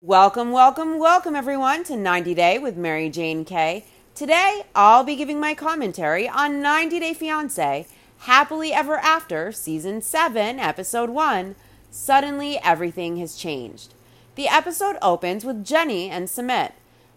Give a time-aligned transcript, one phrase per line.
[0.00, 3.84] Welcome, welcome, welcome everyone to 90 Day with Mary Jane Kay.
[4.14, 7.84] Today, I'll be giving my commentary on 90 Day Fiancé,
[8.18, 11.56] Happily Ever After, Season 7, Episode 1.
[11.90, 13.94] Suddenly, everything has changed.
[14.36, 16.74] The episode opens with Jenny and Sumit.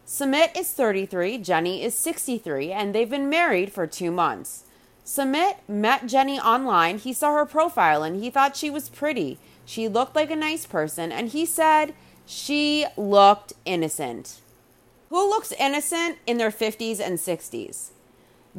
[0.08, 4.64] Sumit is 33, Jenny is 63, and they've been married for two months.
[5.06, 6.98] Sumit met Jenny online.
[6.98, 9.38] He saw her profile and he thought she was pretty.
[9.66, 11.94] She looked like a nice person, and he said
[12.26, 14.40] she looked innocent.
[15.10, 17.90] Who looks innocent in their 50s and 60s?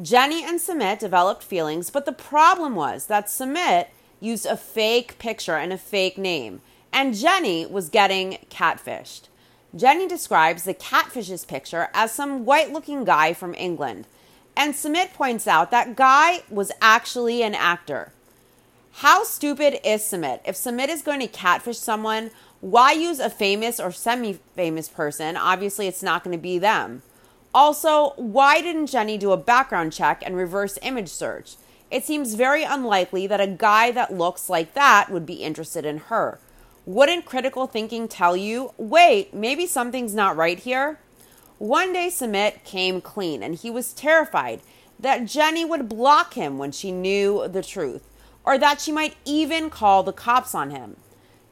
[0.01, 3.87] Jenny and Sumit developed feelings, but the problem was that Sumit
[4.19, 9.27] used a fake picture and a fake name, and Jenny was getting catfished.
[9.75, 14.07] Jenny describes the catfish's picture as some white looking guy from England,
[14.55, 18.13] and Sumit points out that guy was actually an actor.
[18.97, 20.41] How stupid is Sumit?
[20.45, 22.29] If Sumit is going to catfish someone,
[22.63, 25.35] why use a famous or semi famous person?
[25.35, 27.01] Obviously, it's not going to be them.
[27.53, 31.57] Also, why didn't Jenny do a background check and reverse image search?
[31.91, 35.97] It seems very unlikely that a guy that looks like that would be interested in
[36.07, 36.39] her.
[36.85, 40.99] Wouldn't critical thinking tell you, wait, maybe something's not right here?
[41.57, 44.61] One day, Sumit came clean and he was terrified
[44.97, 48.07] that Jenny would block him when she knew the truth
[48.45, 50.95] or that she might even call the cops on him.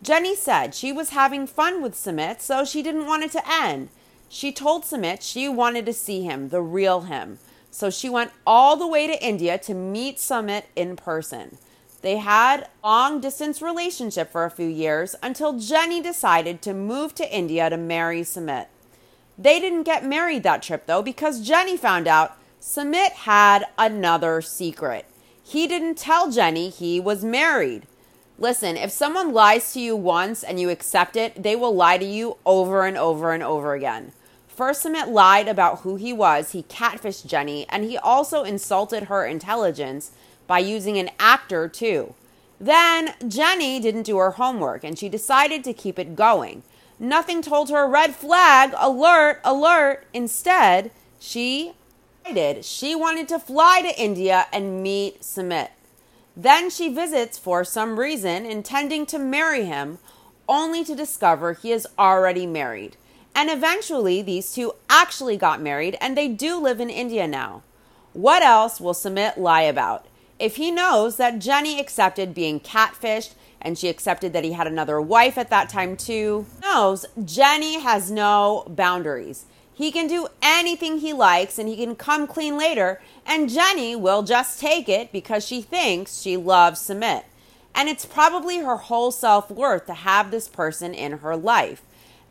[0.01, 3.89] Jenny said she was having fun with Sumit, so she didn't want it to end.
[4.29, 7.37] She told Sumit she wanted to see him, the real him.
[7.69, 11.57] So she went all the way to India to meet Sumit in person.
[12.01, 17.13] They had a long distance relationship for a few years until Jenny decided to move
[17.15, 18.65] to India to marry Sumit.
[19.37, 25.05] They didn't get married that trip though because Jenny found out Sumit had another secret.
[25.43, 27.85] He didn't tell Jenny he was married.
[28.41, 32.03] Listen, if someone lies to you once and you accept it, they will lie to
[32.03, 34.13] you over and over and over again.
[34.47, 36.51] First, Sumit lied about who he was.
[36.51, 40.09] He catfished Jenny, and he also insulted her intelligence
[40.47, 42.15] by using an actor, too.
[42.59, 46.63] Then, Jenny didn't do her homework and she decided to keep it going.
[46.97, 50.07] Nothing told her red flag, alert, alert.
[50.15, 50.89] Instead,
[51.19, 51.73] she
[52.61, 55.69] she wanted to fly to India and meet Sumit.
[56.41, 59.99] Then she visits for some reason, intending to marry him,
[60.49, 62.97] only to discover he is already married.
[63.35, 67.61] And eventually, these two actually got married and they do live in India now.
[68.13, 70.07] What else will Sumit lie about?
[70.39, 74.99] If he knows that Jenny accepted being catfished and she accepted that he had another
[74.99, 79.45] wife at that time too, knows Jenny has no boundaries.
[79.71, 84.23] He can do anything he likes and he can come clean later, and Jenny will
[84.23, 87.23] just take it because she thinks she loves Sumit.
[87.73, 91.81] And it's probably her whole self worth to have this person in her life.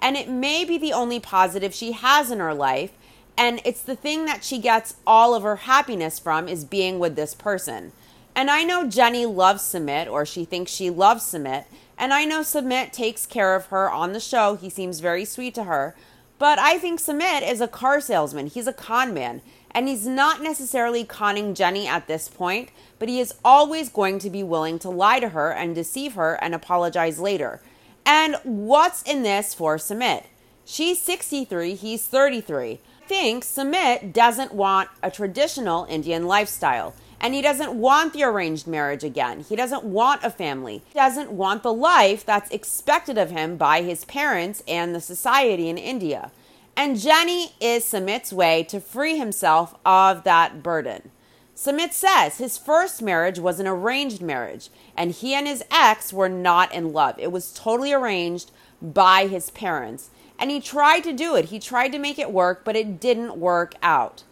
[0.01, 2.93] And it may be the only positive she has in her life.
[3.37, 7.17] And it's the thing that she gets all of her happiness from is being with
[7.17, 7.93] this person.
[8.34, 11.65] And I know Jenny loves Sumit, or she thinks she loves Sumit.
[11.99, 14.57] And I know Sumit takes care of her on the show.
[14.57, 15.95] He seems very sweet to her.
[16.39, 18.47] But I think Sumit is a car salesman.
[18.47, 19.43] He's a con man.
[19.73, 24.31] And he's not necessarily conning Jenny at this point, but he is always going to
[24.31, 27.61] be willing to lie to her and deceive her and apologize later.
[28.05, 30.25] And what's in this for Sumit?
[30.65, 32.81] She's 63, he's 33.
[33.03, 36.95] I think Sumit doesn't want a traditional Indian lifestyle.
[37.21, 39.41] And he doesn't want the arranged marriage again.
[39.41, 40.83] He doesn't want a family.
[40.89, 45.69] He doesn't want the life that's expected of him by his parents and the society
[45.69, 46.33] in India.
[46.77, 51.11] And Jenny is Sumit's way to free himself of that burden.
[51.55, 56.29] Sumit says his first marriage was an arranged marriage, and he and his ex were
[56.29, 57.17] not in love.
[57.19, 58.51] It was totally arranged
[58.81, 60.09] by his parents.
[60.39, 63.37] And he tried to do it, he tried to make it work, but it didn't
[63.37, 64.23] work out.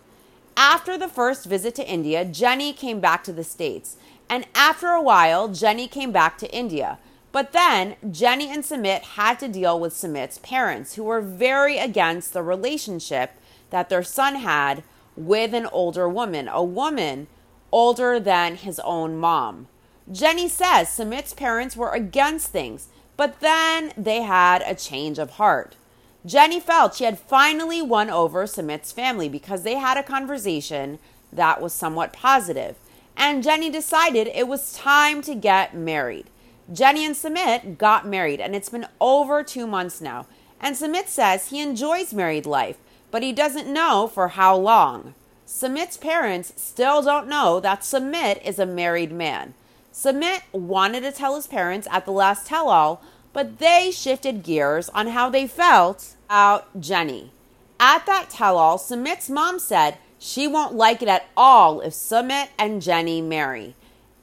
[0.57, 3.97] After the first visit to India, Jenny came back to the States.
[4.31, 6.99] And after a while, Jenny came back to India.
[7.31, 12.33] But then Jenny and Sumit had to deal with Sumit's parents, who were very against
[12.33, 13.33] the relationship
[13.71, 14.83] that their son had
[15.17, 17.27] with an older woman, a woman
[17.71, 19.69] older than his own mom.
[20.11, 25.77] Jenny says Sumit's parents were against things, but then they had a change of heart.
[26.25, 30.99] Jenny felt she had finally won over Sumit's family because they had a conversation
[31.33, 32.77] that was somewhat positive,
[33.17, 36.31] and Jenny decided it was time to get married.
[36.73, 40.27] Jenny and Sumit got married, and it's been over two months now.
[40.61, 42.77] And Sumit says he enjoys married life,
[43.11, 45.15] but he doesn't know for how long.
[45.47, 49.55] Sumit's parents still don't know that Sumit is a married man.
[49.93, 54.91] Sumit wanted to tell his parents at the last tell all, but they shifted gears
[54.91, 57.33] on how they felt about Jenny.
[57.81, 62.49] At that tell all, Sumit's mom said she won't like it at all if Sumit
[62.59, 63.75] and Jenny marry.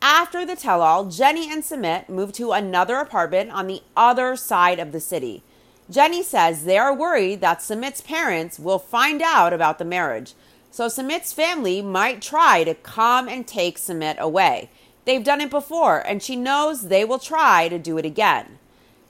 [0.08, 4.78] After the tell all, Jenny and Sumit move to another apartment on the other side
[4.78, 5.42] of the city.
[5.90, 10.36] Jenny says they are worried that Sumit's parents will find out about the marriage,
[10.70, 14.70] so Sumit's family might try to come and take Sumit away.
[15.06, 18.60] They've done it before, and she knows they will try to do it again.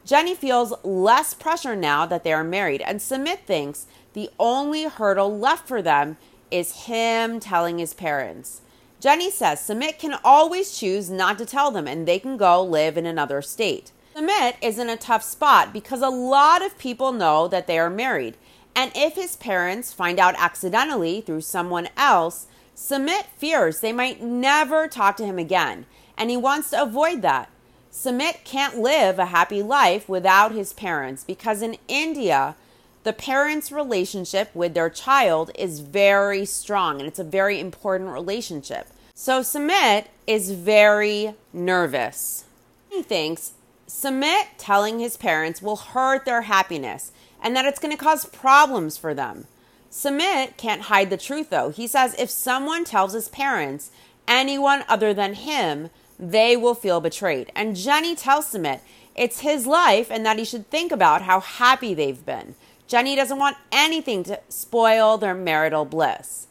[0.06, 5.38] Jenny feels less pressure now that they are married, and Sumit thinks the only hurdle
[5.38, 6.16] left for them
[6.50, 8.62] is him telling his parents.
[9.06, 12.98] Jenny says Sumit can always choose not to tell them and they can go live
[12.98, 13.92] in another state.
[14.16, 17.92] Sumit is in a tough spot because a lot of people know that they are
[17.92, 18.36] married.
[18.76, 24.88] And if his parents find out accidentally through someone else, Sumit fears they might never
[24.88, 25.86] talk to him again.
[26.18, 27.52] And he wants to avoid that.
[27.92, 32.56] Sumit can't live a happy life without his parents because in India,
[33.04, 38.88] the parents' relationship with their child is very strong and it's a very important relationship.
[39.18, 42.44] So Sumit is very nervous.
[42.90, 43.54] He thinks
[43.88, 48.98] Sumit telling his parents will hurt their happiness and that it's going to cause problems
[48.98, 49.48] for them.
[49.90, 51.70] Sumit can't hide the truth though.
[51.70, 53.90] He says if someone tells his parents
[54.28, 57.54] anyone other than him, they will feel betrayed.
[57.56, 58.82] And Jenny tells Sumit
[59.16, 62.56] it's his life and that he should think about how happy they've been.
[62.86, 66.48] Jenny doesn't want anything to spoil their marital bliss.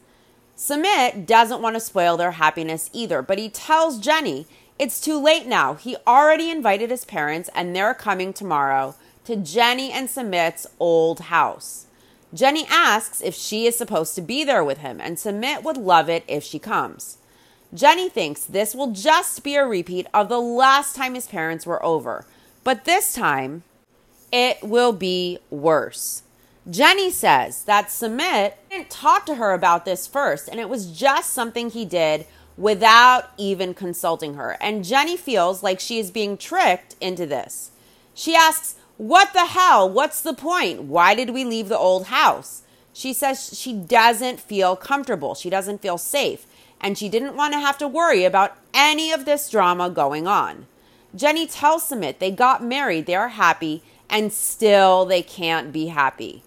[0.57, 4.47] Sumit doesn't want to spoil their happiness either, but he tells Jenny
[4.79, 5.75] it's too late now.
[5.75, 11.87] He already invited his parents and they're coming tomorrow to Jenny and Sumit's old house.
[12.33, 16.09] Jenny asks if she is supposed to be there with him, and Sumit would love
[16.09, 17.19] it if she comes.
[17.73, 21.85] Jenny thinks this will just be a repeat of the last time his parents were
[21.85, 22.27] over,
[22.65, 23.63] but this time
[24.33, 26.24] it will be worse.
[26.71, 31.31] Jenny says that Sumit didn't talk to her about this first, and it was just
[31.31, 32.27] something he did
[32.57, 34.57] without even consulting her.
[34.63, 37.71] And Jenny feels like she is being tricked into this.
[38.15, 39.91] She asks, What the hell?
[39.91, 40.85] What's the point?
[40.85, 42.63] Why did we leave the old house?
[42.95, 45.35] She says she doesn't feel comfortable.
[45.35, 46.47] She doesn't feel safe.
[46.81, 50.67] And she didn't want to have to worry about any of this drama going on.
[51.15, 56.43] Jenny tells Sumit they got married, they are happy, and still they can't be happy.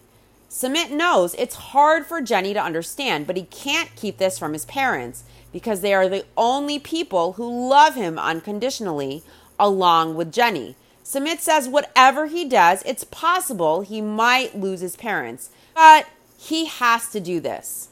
[0.58, 4.66] Sumit knows it's hard for Jenny to understand, but he can't keep this from his
[4.66, 5.24] parents
[5.54, 9.22] because they are the only people who love him unconditionally,
[9.60, 10.76] along with Jenny.
[11.04, 16.08] Sumit says whatever he does, it's possible he might lose his parents, but
[16.40, 17.90] he has to do this.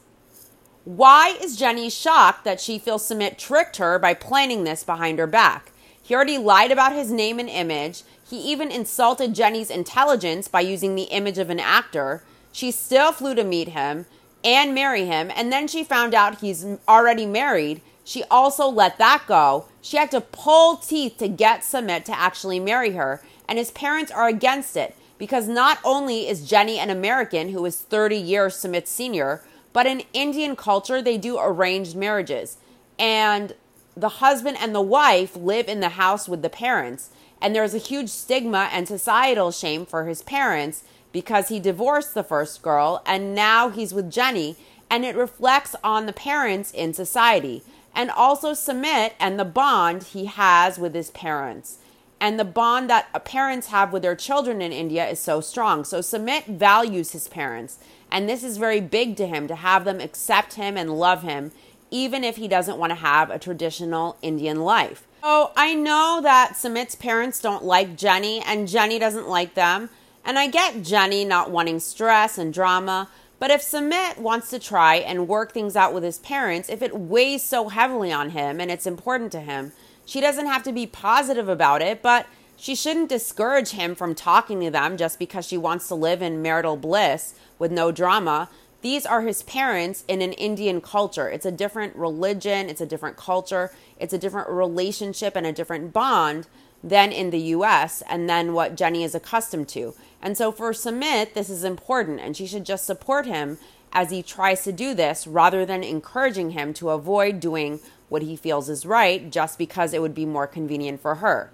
[0.85, 5.27] Why is Jenny shocked that she feels Sumit tricked her by planning this behind her
[5.27, 5.71] back?
[6.01, 8.01] He already lied about his name and image.
[8.27, 12.23] He even insulted Jenny's intelligence by using the image of an actor.
[12.55, 14.05] She still flew to meet him
[14.41, 17.81] and marry him, and then she found out he's already married.
[18.05, 19.65] She also let that go.
[19.81, 24.09] She had to pull teeth to get Sumit to actually marry her, and his parents
[24.09, 28.89] are against it because not only is Jenny an American who is 30 years Sumit's
[28.89, 29.43] senior,
[29.73, 32.55] but in Indian culture, they do arranged marriages.
[32.97, 33.53] And
[33.97, 37.09] the husband and the wife live in the house with the parents.
[37.41, 40.85] And there's a huge stigma and societal shame for his parents
[41.15, 44.57] because he divorced the first girl and now he's with Jenny,
[44.89, 47.63] and it reflects on the parents in society
[47.95, 51.77] and also Sumit and the bond he has with his parents.
[52.19, 55.85] And the bond that parents have with their children in India is so strong.
[55.85, 57.79] So Sumit values his parents,
[58.11, 61.53] and this is very big to him to have them accept him and love him,
[61.91, 65.07] even if he doesn't want to have a traditional Indian life.
[65.23, 69.89] So I know that Sumit's parents don't like Jenny, and Jenny doesn't like them.
[70.25, 74.95] And I get Jenny not wanting stress and drama, but if Sumit wants to try
[74.95, 78.71] and work things out with his parents, if it weighs so heavily on him and
[78.71, 79.71] it's important to him,
[80.03, 82.25] she doesn't have to be positive about it, but
[82.57, 86.41] she shouldn't discourage him from talking to them just because she wants to live in
[86.41, 88.49] marital bliss with no drama.
[88.81, 91.27] These are his parents in an Indian culture.
[91.29, 95.93] It's a different religion, it's a different culture, it's a different relationship and a different
[95.93, 96.47] bond
[96.85, 99.95] than in the US and than what Jenny is accustomed to.
[100.21, 103.57] And so for Sumit, this is important, and she should just support him
[103.91, 108.35] as he tries to do this rather than encouraging him to avoid doing what he
[108.35, 111.49] feels is right just because it would be more convenient for her.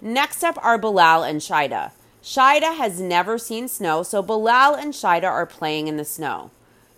[0.00, 1.90] Next up are Bilal and Shaeeda.
[2.22, 6.50] Shaeeda has never seen snow, so Bilal and Shaeeda are playing in the snow.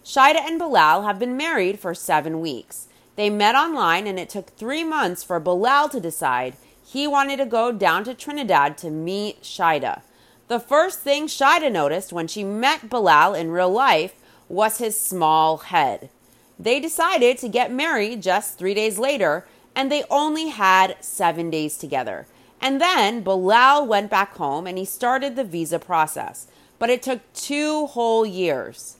[0.04, 2.86] Shaeeda and Bilal have been married for seven weeks.
[3.16, 6.54] They met online, and it took three months for Bilal to decide
[6.86, 10.02] he wanted to go down to Trinidad to meet Shaeeda.
[10.46, 14.14] The first thing Shaeeda noticed when she met Bilal in real life
[14.48, 16.10] was his small head.
[16.58, 21.76] They decided to get married just three days later, and they only had seven days
[21.76, 22.28] together.
[22.60, 26.46] And then Bilal went back home and he started the visa process,
[26.78, 28.96] but it took two whole years.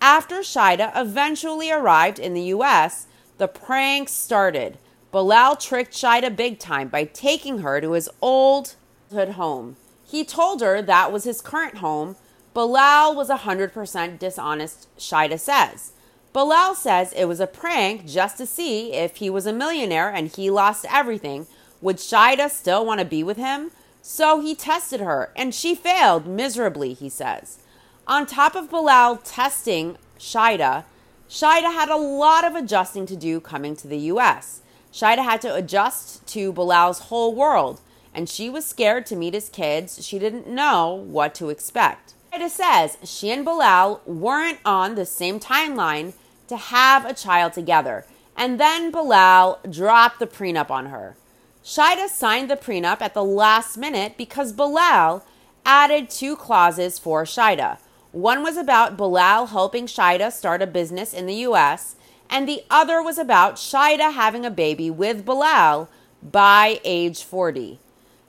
[0.00, 3.06] After Shaeeda eventually arrived in the US,
[3.38, 4.78] the prank started.
[5.14, 8.74] Bilal tricked Shaeeda big time by taking her to his old
[9.12, 9.76] home.
[10.04, 12.16] He told her that was his current home.
[12.52, 15.92] Bilal was 100% dishonest, Shaeeda says.
[16.32, 20.32] Bilal says it was a prank just to see if he was a millionaire and
[20.32, 21.46] he lost everything.
[21.80, 23.70] Would Shaeeda still want to be with him?
[24.02, 27.60] So he tested her, and she failed miserably, he says.
[28.08, 30.82] On top of Bilal testing Shaeeda,
[31.30, 34.62] Shaeeda had a lot of adjusting to do coming to the US.
[34.94, 37.80] Shaeeda had to adjust to Bilal's whole world,
[38.14, 40.06] and she was scared to meet his kids.
[40.06, 42.14] She didn't know what to expect.
[42.32, 46.12] Shaeeda says she and Bilal weren't on the same timeline
[46.46, 48.06] to have a child together.
[48.36, 51.16] And then Bilal dropped the prenup on her.
[51.64, 55.24] Shaeeda signed the prenup at the last minute because Bilal
[55.66, 57.78] added two clauses for Shaeeda.
[58.12, 61.96] One was about Bilal helping Shaeeda start a business in the US,
[62.28, 65.88] and the other was about Shaeeda having a baby with Bilal
[66.22, 67.78] by age 40.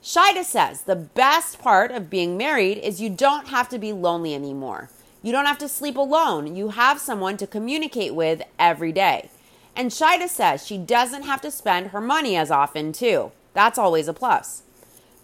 [0.04, 4.36] Shaeeda says the best part of being married is you don't have to be lonely
[4.36, 4.90] anymore.
[5.24, 6.56] You don't have to sleep alone.
[6.56, 9.32] You have someone to communicate with every day.
[9.76, 13.32] And Shaeeda says she doesn't have to spend her money as often, too.
[13.54, 14.62] That's always a plus.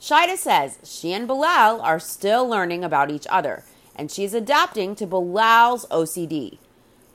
[0.01, 3.63] Shaeeda says she and Bilal are still learning about each other,
[3.96, 6.58] and she's adapting to Bilal's OCD.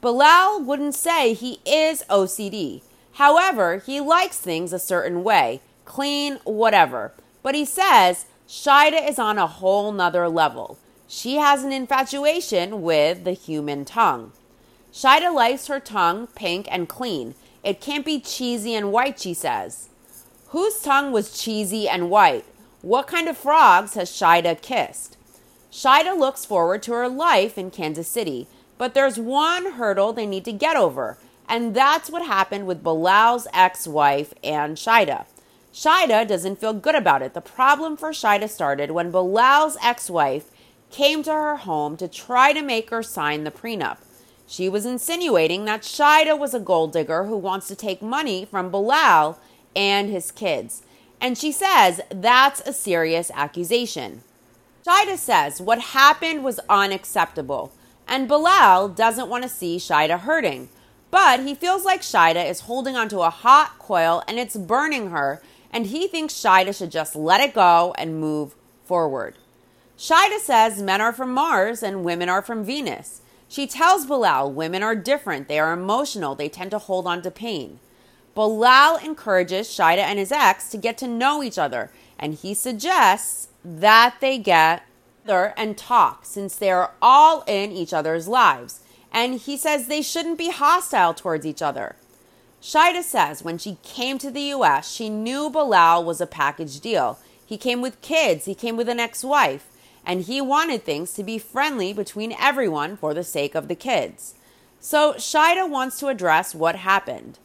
[0.06, 2.80] Bilal wouldn't say he is OCD.
[3.14, 7.12] However, he likes things a certain way, clean, whatever.
[7.42, 10.78] But he says Shaeeda is on a whole nother level.
[11.08, 14.30] She has an infatuation with the human tongue.
[14.92, 17.34] Shaeeda likes her tongue pink and clean.
[17.64, 19.88] It can't be cheesy and white, she says.
[20.50, 22.44] Whose tongue was cheesy and white?
[22.80, 25.16] What kind of frogs has Shaeeda kissed?
[25.72, 28.46] Shaeeda looks forward to her life in Kansas City,
[28.78, 31.18] but there's one hurdle they need to get over,
[31.48, 35.26] and that's what happened with Bilal's ex wife and Shaeeda.
[35.72, 37.34] Shaeeda doesn't feel good about it.
[37.34, 40.50] The problem for Shaeeda started when Bilal's ex wife
[40.90, 43.98] came to her home to try to make her sign the prenup.
[44.46, 48.70] She was insinuating that Shaeeda was a gold digger who wants to take money from
[48.70, 49.38] Bilal
[49.74, 50.82] and his kids.
[51.20, 54.22] And she says that's a serious accusation.
[54.86, 57.72] Shaeeda says what happened was unacceptable,
[58.06, 60.68] and Bilal doesn't want to see Shaeeda hurting.
[61.10, 65.42] But he feels like Shaeeda is holding onto a hot coil and it's burning her,
[65.72, 69.36] and he thinks Shaeeda should just let it go and move forward.
[69.98, 73.22] Shaeeda says men are from Mars and women are from Venus.
[73.48, 77.30] She tells Bilal women are different, they are emotional, they tend to hold on to
[77.30, 77.78] pain.
[78.34, 83.48] Bilal encourages Shaeeda and his ex to get to know each other, and he suggests
[83.64, 84.82] that they get
[85.26, 88.80] together and talk since they are all in each other's lives.
[89.12, 91.96] And he says they shouldn't be hostile towards each other.
[92.62, 97.18] Shaeeda says when she came to the US, she knew Bilal was a package deal.
[97.44, 99.66] He came with kids, he came with an ex wife
[100.04, 104.34] and he wanted things to be friendly between everyone for the sake of the kids.
[104.78, 107.38] So Shaeeda wants to address what happened.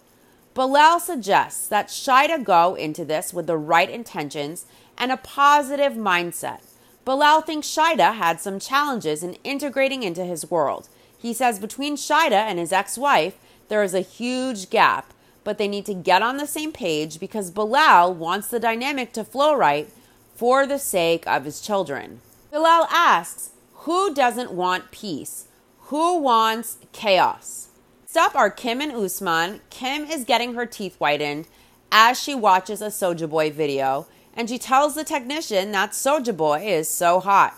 [0.53, 4.65] Bilal suggests that Shaeeda go into this with the right intentions
[4.97, 6.61] and a positive mindset.
[7.03, 10.87] Bilal thinks Shaeeda had some challenges in integrating into his world.
[11.17, 13.37] He says between Shaeeda and his ex wife,
[13.69, 17.51] there is a huge gap, but they need to get on the same page because
[17.51, 19.89] Bilal wants the dynamic to flow right
[20.35, 22.21] for the sake of his children.
[22.51, 23.51] Bilal asks,
[23.85, 25.47] Who doesn't want peace?
[25.85, 27.69] Who wants chaos?
[28.05, 29.61] Stop are Kim and Usman.
[29.69, 31.47] Kim is getting her teeth whitened
[31.91, 37.19] as she watches a Sojaboy video, and she tells the technician that Sojaboy is so
[37.19, 37.55] hot.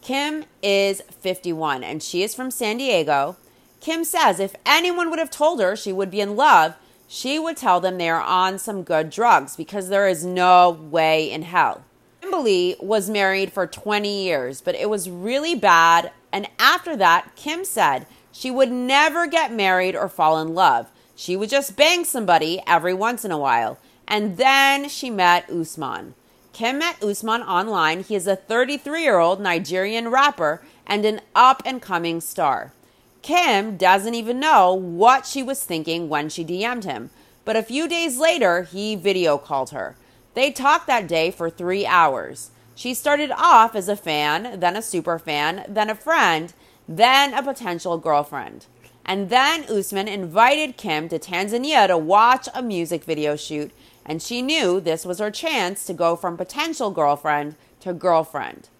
[0.00, 3.36] Kim is 51 and she is from San Diego.
[3.80, 6.74] Kim says if anyone would have told her she would be in love,
[7.06, 11.30] she would tell them they are on some good drugs because there is no way
[11.30, 11.84] in hell.
[12.20, 16.12] Kimberly was married for 20 years, but it was really bad.
[16.32, 20.90] And after that, Kim said she would never get married or fall in love.
[21.16, 23.78] She would just bang somebody every once in a while.
[24.08, 26.14] And then she met Usman.
[26.54, 28.02] Kim met Usman online.
[28.02, 32.72] He is a 33 year old Nigerian rapper and an up and coming star.
[33.20, 37.10] Kim doesn't even know what she was thinking when she DM'd him,
[37.44, 39.96] but a few days later, he video called her.
[40.32, 42.50] They talked that day for three hours.
[42.74, 46.54] She started off as a fan, then a super fan, then a friend,
[46.88, 48.66] then a potential girlfriend.
[49.04, 53.72] And then Usman invited Kim to Tanzania to watch a music video shoot,
[54.08, 58.70] and she knew this was her chance to go from potential girlfriend to girlfriend.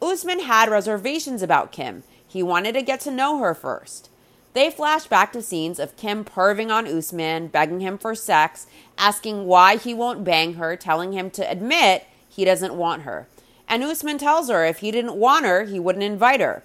[0.00, 2.04] Usman had reservations about Kim.
[2.26, 4.08] He wanted to get to know her first.
[4.54, 8.66] They flash back to scenes of Kim perving on Usman, begging him for sex,
[8.96, 13.26] asking why he won't bang her, telling him to admit he doesn't want her.
[13.68, 16.62] And Usman tells her if he didn't want her, he wouldn't invite her.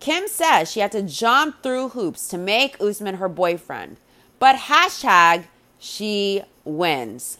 [0.00, 3.96] Kim says she had to jump through hoops to make Usman her boyfriend.
[4.38, 5.44] But hashtag
[5.78, 7.37] she wins.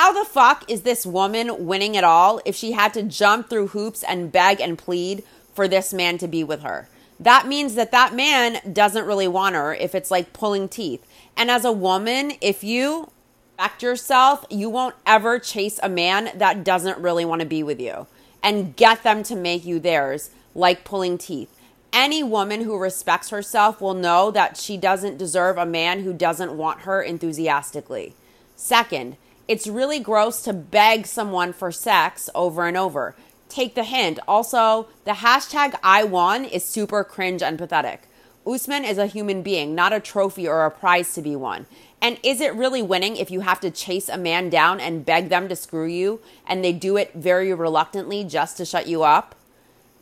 [0.00, 3.66] How the fuck is this woman winning it all if she had to jump through
[3.66, 6.88] hoops and beg and plead for this man to be with her?
[7.20, 11.06] That means that that man doesn't really want her if it's like pulling teeth.
[11.36, 13.10] And as a woman, if you
[13.58, 17.78] back yourself, you won't ever chase a man that doesn't really want to be with
[17.78, 18.06] you
[18.42, 21.54] and get them to make you theirs like pulling teeth.
[21.92, 26.56] Any woman who respects herself will know that she doesn't deserve a man who doesn't
[26.56, 28.14] want her enthusiastically.
[28.56, 29.18] Second,
[29.50, 33.16] it's really gross to beg someone for sex over and over.
[33.48, 34.20] Take the hint.
[34.28, 38.02] Also, the hashtag I won is super cringe and pathetic.
[38.46, 41.66] Usman is a human being, not a trophy or a prize to be won.
[42.00, 45.30] And is it really winning if you have to chase a man down and beg
[45.30, 49.34] them to screw you and they do it very reluctantly just to shut you up?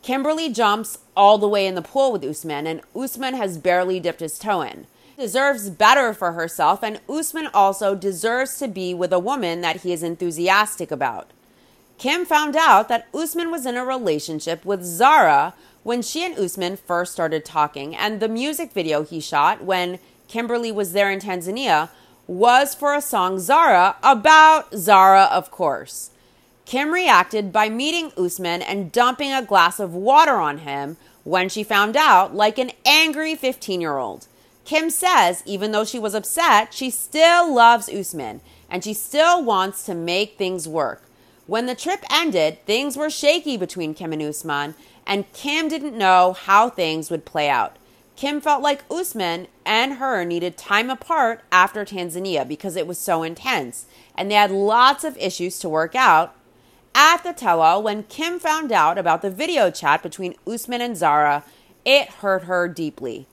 [0.03, 4.19] Kimberly jumps all the way in the pool with Usman, and Usman has barely dipped
[4.19, 4.85] his toe in
[5.19, 9.91] deserves better for herself, and Usman also deserves to be with a woman that he
[9.91, 11.29] is enthusiastic about.
[11.97, 16.77] Kim found out that Usman was in a relationship with Zara when she and Usman
[16.77, 19.99] first started talking, and the music video he shot when
[20.29, 21.89] Kimberly was there in Tanzania
[22.25, 26.11] was for a song Zara about Zara, of course.
[26.65, 31.63] Kim reacted by meeting Usman and dumping a glass of water on him when she
[31.63, 34.27] found out, like an angry 15 year old.
[34.69, 39.83] Kim says even though she was upset, she still loves Usman and she still wants
[39.87, 41.01] to make things work.
[41.47, 44.75] When the trip ended, things were shaky between Kim and Usman,
[45.07, 47.77] and Kim didn't know how things would play out.
[48.15, 53.23] Kim felt like Usman and her needed time apart after Tanzania because it was so
[53.23, 56.35] intense, and they had lots of issues to work out.
[56.93, 61.43] At the tell when Kim found out about the video chat between Usman and Zara,
[61.83, 63.25] it hurt her deeply.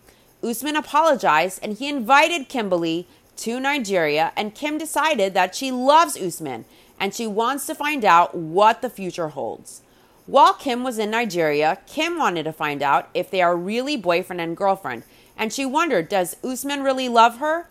[0.47, 6.65] Usman apologized and he invited Kimberly to Nigeria, and Kim decided that she loves Usman
[6.99, 9.83] and she wants to find out what the future holds.
[10.27, 14.41] While Kim was in Nigeria, Kim wanted to find out if they are really boyfriend
[14.41, 15.03] and girlfriend,
[15.37, 17.69] and she wondered, does Usman really love her?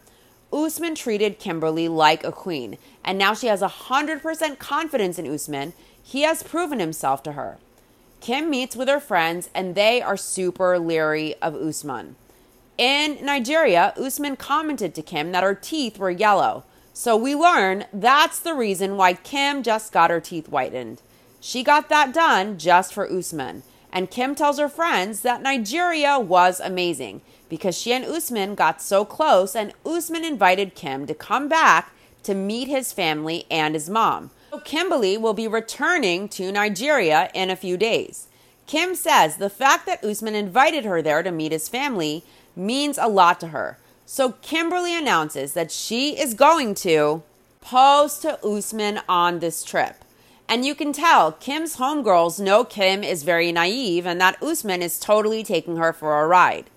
[0.54, 5.74] Usman treated Kimberly like a queen, and now she has 100% confidence in Usman.
[6.02, 7.58] He has proven himself to her.
[8.22, 12.16] Kim meets with her friends, and they are super leery of Usman.
[12.78, 16.66] In Nigeria, Usman commented to Kim that her teeth were yellow.
[16.94, 21.02] So we learn that's the reason why Kim just got her teeth whitened.
[21.40, 23.64] She got that done just for Usman.
[23.94, 29.06] And Kim tells her friends that Nigeria was amazing because she and Usman got so
[29.06, 31.92] close, and Usman invited Kim to come back
[32.24, 34.32] to meet his family and his mom.
[34.52, 38.28] So Kimberly will be returning to Nigeria in a few days.
[38.68, 42.24] Kim says the fact that Usman invited her there to meet his family
[42.56, 43.78] means a lot to her.
[44.06, 47.24] So Kimberly announces that she is going to
[47.62, 50.06] pose to Usman on this trip.
[50.48, 55.00] And you can tell Kim's homegirls know Kim is very naive and that Usman is
[55.00, 56.70] totally taking her for a ride.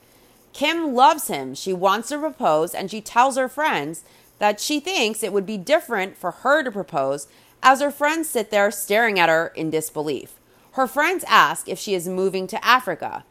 [0.55, 1.55] Kim loves him.
[1.55, 4.05] She wants to propose and she tells her friends
[4.39, 7.29] that she thinks it would be different for her to propose
[7.63, 10.35] as her friends sit there staring at her in disbelief.
[10.73, 13.25] Her friends ask if she is moving to Africa.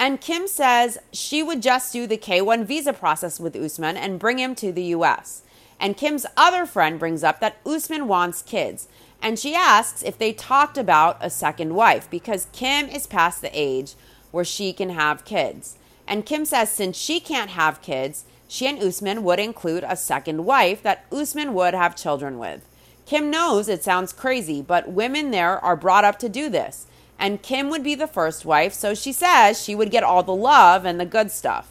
[0.00, 4.38] And Kim says she would just do the K1 visa process with Usman and bring
[4.38, 5.42] him to the US.
[5.78, 8.88] And Kim's other friend brings up that Usman wants kids.
[9.20, 13.50] And she asks if they talked about a second wife because Kim is past the
[13.52, 13.92] age
[14.30, 15.76] where she can have kids.
[16.08, 20.46] And Kim says since she can't have kids, she and Usman would include a second
[20.46, 22.66] wife that Usman would have children with.
[23.04, 26.86] Kim knows it sounds crazy, but women there are brought up to do this
[27.20, 30.34] and Kim would be the first wife, so she says she would get all the
[30.34, 31.70] love and the good stuff.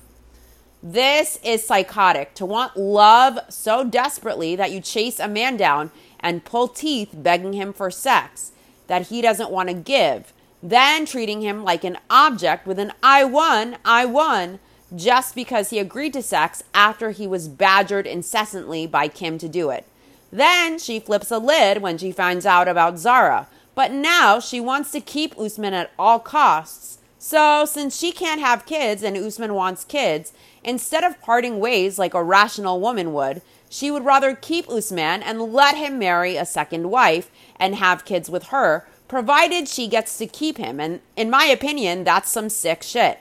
[0.82, 6.46] This is psychotic to want love so desperately that you chase a man down and
[6.46, 8.52] pull teeth begging him for sex
[8.88, 13.24] that he doesn't want to give, then treating him like an object with an I
[13.24, 14.60] won, I won,
[14.96, 19.70] just because he agreed to sex after he was badgered incessantly by Kim to do
[19.70, 19.86] it.
[20.32, 23.48] Then she flips a lid when she finds out about Zara.
[23.76, 26.98] But now she wants to keep Usman at all costs.
[27.18, 30.32] So, since she can't have kids and Usman wants kids,
[30.64, 35.54] instead of parting ways like a rational woman would, she would rather keep Usman and
[35.54, 40.28] let him marry a second wife and have kids with her, provided she gets to
[40.28, 40.80] keep him.
[40.80, 43.20] And in my opinion, that's some sick shit.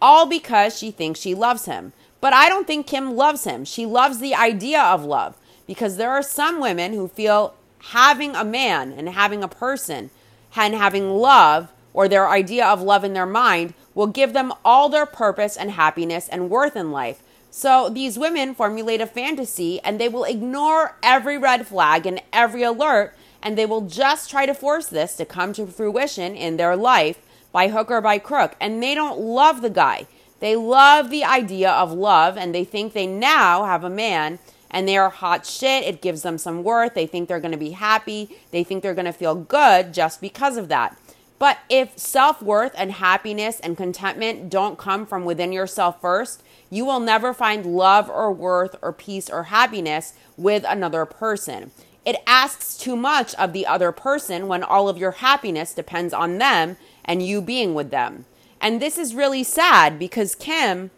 [0.00, 1.92] All because she thinks she loves him.
[2.20, 3.64] But I don't think Kim loves him.
[3.64, 7.54] She loves the idea of love because there are some women who feel
[7.90, 10.10] having a man and having a person
[10.56, 14.88] and having love or their idea of love in their mind will give them all
[14.88, 17.22] their purpose and happiness and worth in life.
[17.50, 22.62] So these women formulate a fantasy and they will ignore every red flag and every
[22.62, 26.76] alert and they will just try to force this to come to fruition in their
[26.76, 27.18] life
[27.50, 28.56] by hook or by crook.
[28.60, 30.06] And they don't love the guy.
[30.40, 34.38] They love the idea of love and they think they now have a man
[34.72, 35.84] and they are hot shit.
[35.84, 36.94] It gives them some worth.
[36.94, 38.36] They think they're going to be happy.
[38.50, 40.96] They think they're going to feel good just because of that.
[41.38, 46.84] But if self worth and happiness and contentment don't come from within yourself first, you
[46.84, 51.72] will never find love or worth or peace or happiness with another person.
[52.04, 56.38] It asks too much of the other person when all of your happiness depends on
[56.38, 58.24] them and you being with them.
[58.60, 60.92] And this is really sad because Kim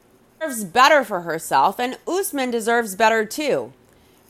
[0.45, 3.73] deserves better for herself and Usman deserves better too.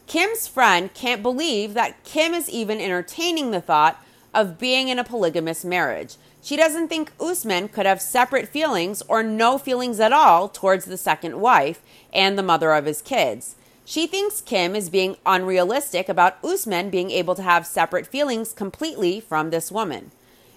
[0.07, 5.05] Kim's friend can't believe that Kim is even entertaining the thought of being in a
[5.05, 6.16] polygamous marriage.
[6.42, 10.96] She doesn't think Usman could have separate feelings or no feelings at all towards the
[10.96, 13.57] second wife and the mother of his kids.
[13.85, 19.20] She thinks Kim is being unrealistic about Usman being able to have separate feelings completely
[19.20, 20.11] from this woman.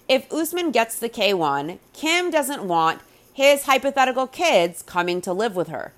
[0.08, 3.00] If Usman gets the K1, Kim doesn't want
[3.38, 5.92] his hypothetical kids coming to live with her.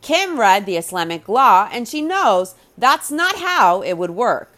[0.00, 4.52] Kim read the Islamic law and she knows that's not how it would work.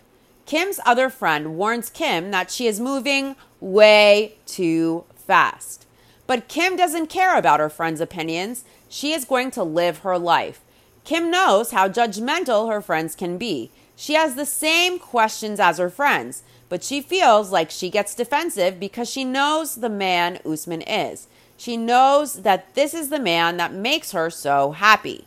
[0.46, 5.84] Kim's other friend warns Kim that she is moving way too fast.
[6.28, 8.64] But Kim doesn't care about her friend's opinions.
[8.88, 10.60] She is going to live her life.
[11.02, 13.72] Kim knows how judgmental her friends can be.
[13.96, 18.78] She has the same questions as her friends, but she feels like she gets defensive
[18.78, 21.26] because she knows the man Usman is.
[21.58, 25.26] She knows that this is the man that makes her so happy.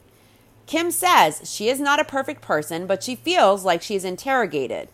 [0.66, 4.88] Kim says she is not a perfect person, but she feels like she is interrogated.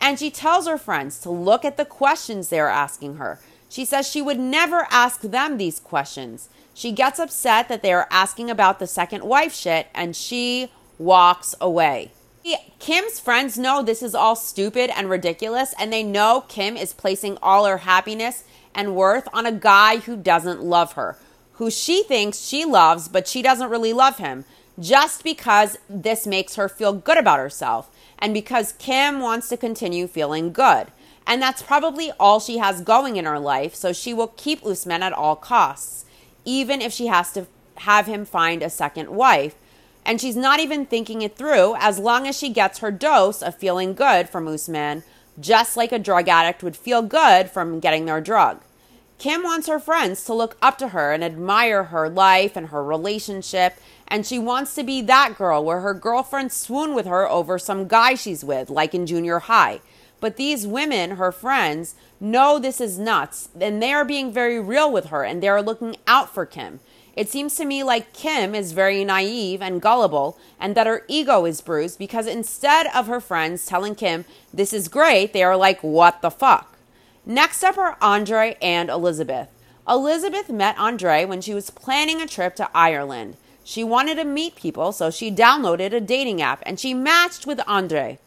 [0.00, 3.38] And she tells her friends to look at the questions they are asking her.
[3.68, 6.48] She says she would never ask them these questions.
[6.74, 11.54] She gets upset that they are asking about the second wife shit and she walks
[11.60, 12.10] away.
[12.80, 17.36] Kim's friends know this is all stupid and ridiculous, and they know Kim is placing
[17.42, 18.42] all her happiness
[18.74, 21.16] and worth on a guy who doesn't love her,
[21.54, 24.44] who she thinks she loves, but she doesn't really love him,
[24.78, 30.06] just because this makes her feel good about herself, and because Kim wants to continue
[30.06, 30.88] feeling good.
[31.26, 35.02] And that's probably all she has going in her life, so she will keep Usman
[35.02, 36.06] at all costs
[36.44, 39.54] even if she has to have him find a second wife.
[40.04, 43.54] And she's not even thinking it through as long as she gets her dose of
[43.54, 45.02] feeling good from Usman,
[45.38, 48.60] just like a drug addict would feel good from getting their drug.
[49.18, 52.82] Kim wants her friends to look up to her and admire her life and her
[52.82, 53.76] relationship,
[54.08, 57.86] and she wants to be that girl where her girlfriends swoon with her over some
[57.86, 59.80] guy she's with, like in junior high.
[60.20, 64.90] But these women, her friends, know this is nuts and they are being very real
[64.92, 66.80] with her and they are looking out for Kim.
[67.16, 71.44] It seems to me like Kim is very naive and gullible and that her ego
[71.44, 75.80] is bruised because instead of her friends telling Kim, this is great, they are like,
[75.82, 76.78] what the fuck?
[77.26, 79.48] Next up are Andrei and Elizabeth.
[79.88, 83.36] Elizabeth met Andrei when she was planning a trip to Ireland.
[83.64, 87.60] She wanted to meet people, so she downloaded a dating app and she matched with
[87.68, 88.18] Andrei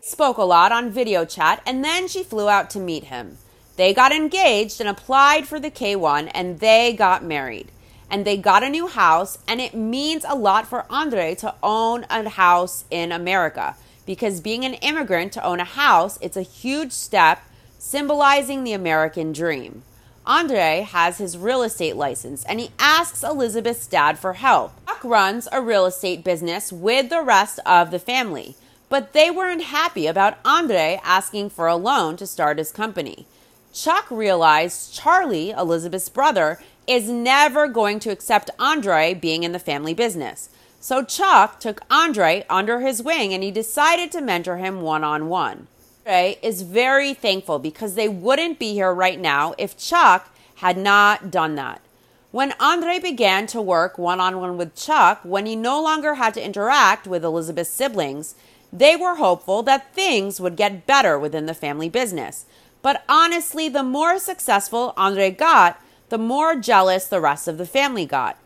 [0.00, 3.38] spoke a lot on video chat, and then she flew out to meet him.
[3.76, 7.70] They got engaged and applied for the K1, and they got married.
[8.10, 12.06] And they got a new house, and it means a lot for Andrei to own
[12.10, 13.76] a house in America
[14.08, 17.42] because being an immigrant to own a house, it's a huge step
[17.78, 19.82] symbolizing the American dream.
[20.26, 24.72] Andrei has his real estate license and he asks Elizabeth's dad for help.
[24.86, 28.56] Chuck runs a real estate business with the rest of the family.
[28.88, 33.26] But they weren't happy about Andrei asking for a loan to start his company.
[33.74, 39.94] Chuck realized Charlie, Elizabeth's brother, is never going to accept Andrei being in the family
[39.94, 40.48] business.
[40.80, 45.28] So Chuck took Andrei under his wing and he decided to mentor him one on
[45.28, 45.66] one.
[46.06, 51.30] Andrei is very thankful because they wouldn't be here right now if Chuck had not
[51.30, 51.82] done that.
[52.30, 56.34] When Andrei began to work one on one with Chuck, when he no longer had
[56.34, 58.34] to interact with Elizabeth's siblings,
[58.72, 62.44] They were hopeful that things would get better within the family business.
[62.82, 68.06] But honestly, the more successful Andrei got, the more jealous the rest of the family
[68.06, 68.38] got.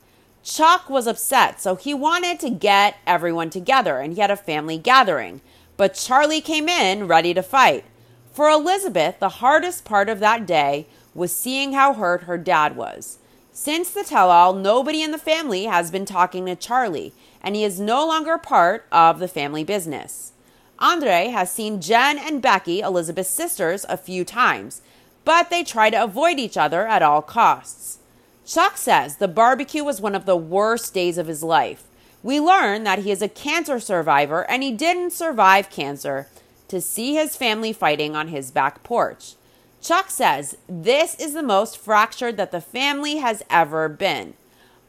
[0.43, 4.77] Chuck was upset, so he wanted to get everyone together and he had a family
[4.77, 5.41] gathering.
[5.77, 7.85] But Charlie came in ready to fight.
[8.33, 13.19] For Elizabeth, the hardest part of that day was seeing how hurt her dad was.
[13.53, 17.65] Since the tell all, nobody in the family has been talking to Charlie, and he
[17.65, 20.33] is no longer part of the family business.
[20.81, 24.81] Andrei has seen Jen and Becky, Elizabeth's sisters, a few times,
[25.25, 27.99] but they try to avoid each other at all costs.
[28.45, 31.85] Chuck says the barbecue was one of the worst days of his life.
[32.23, 36.29] We learn that he is a cancer survivor and he didn't survive cancer
[36.69, 39.35] to see his family fighting on his back porch.
[39.81, 44.35] Chuck says this is the most fractured that the family has ever been.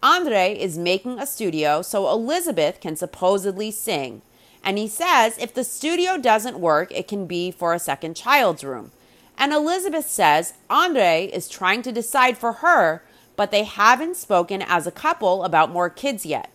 [0.04, 4.22] Andrei is making a studio so Elizabeth can supposedly sing.
[4.64, 8.64] And he says if the studio doesn't work, it can be for a second child's
[8.64, 8.92] room.
[9.38, 13.04] And Elizabeth says Andrei is trying to decide for her,
[13.36, 16.50] but they haven't spoken as a couple about more kids yet.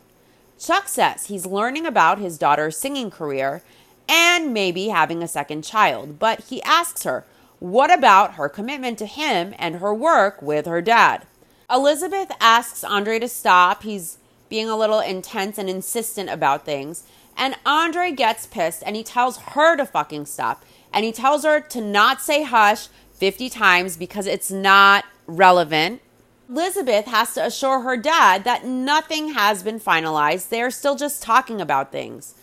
[0.59, 3.63] Chuck says he's learning about his daughter's singing career
[4.09, 7.25] and maybe having a second child, but he asks her,
[7.59, 11.27] what about her commitment to him and her work with her dad?
[11.71, 13.83] Elizabeth asks Andrei to stop.
[13.83, 17.05] He's being a little intense and insistent about things.
[17.37, 20.65] And Andrei gets pissed and he tells her to fucking stop.
[20.93, 26.01] And he tells her to not say hush 50 times because it's not relevant.
[26.49, 30.49] Elizabeth has to assure her dad that nothing has been finalized.
[30.49, 32.35] They are still just talking about things.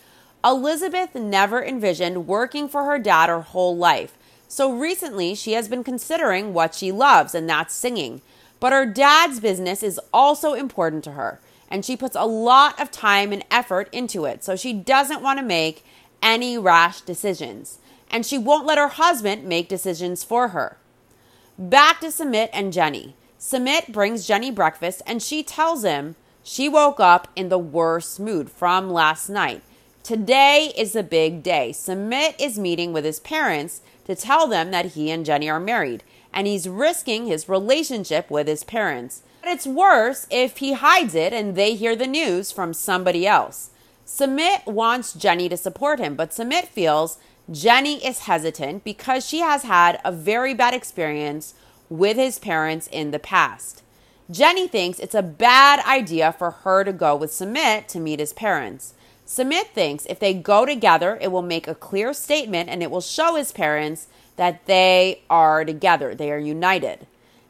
[0.44, 4.16] Elizabeth never envisioned working for her dad her whole life.
[4.46, 8.22] So recently, she has been considering what she loves, and that's singing.
[8.60, 12.92] But her dad's business is also important to her, and she puts a lot of
[12.92, 14.44] time and effort into it.
[14.44, 15.84] So she doesn't want to make
[16.22, 17.78] any rash decisions,
[18.16, 20.78] and she won't let her husband make decisions for her.
[21.58, 23.14] Back to Sumit and Jenny.
[23.38, 28.50] Sumit brings Jenny breakfast, and she tells him she woke up in the worst mood
[28.50, 29.62] from last night.
[30.02, 31.72] Today is a big day.
[31.74, 36.02] Sumit is meeting with his parents to tell them that he and Jenny are married,
[36.32, 39.24] and he's risking his relationship with his parents.
[39.42, 43.72] But it's worse if he hides it and they hear the news from somebody else.
[44.06, 47.18] Sumit wants Jenny to support him, but Sumit feels
[47.50, 51.54] Jenny is hesitant because she has had a very bad experience
[51.88, 53.82] with his parents in the past.
[54.28, 58.32] Jenny thinks it's a bad idea for her to go with Sumit to meet his
[58.32, 58.94] parents.
[59.24, 63.00] Sumit thinks if they go together, it will make a clear statement and it will
[63.00, 67.06] show his parents that they are together, they are united.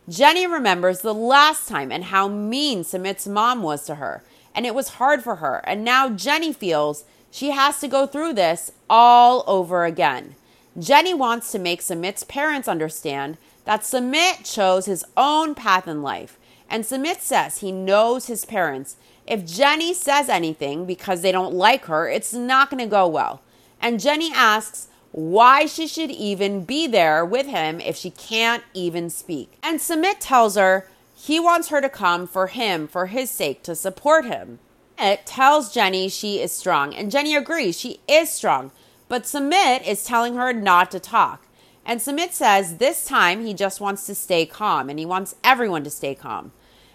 [0.09, 4.23] Jenny remembers the last time and how mean Sumit's mom was to her,
[4.55, 5.63] and it was hard for her.
[5.65, 7.05] And now Jenny feels
[7.37, 10.37] she has to go through this all over again.
[10.79, 16.39] Jenny wants to make Sumit's parents understand that Sumit chose his own path in life.
[16.71, 18.97] And Sumit says he knows his parents
[19.27, 23.43] if Jenny says anything because they don't like her, it's not going to go well.
[23.83, 29.11] And Jenny asks why she should even be there with him if she can't even
[29.11, 29.59] speak.
[29.63, 33.75] And Sumit tells her he wants her to come for him, for his sake, to
[33.75, 34.59] support him.
[34.99, 38.71] It tells Jenny she is strong, and Jenny agrees she is strong,
[39.09, 41.47] but Sumit is telling her not to talk.
[41.85, 45.85] And Sumit says this time he just wants to stay calm and he wants everyone
[45.85, 46.51] to stay calm.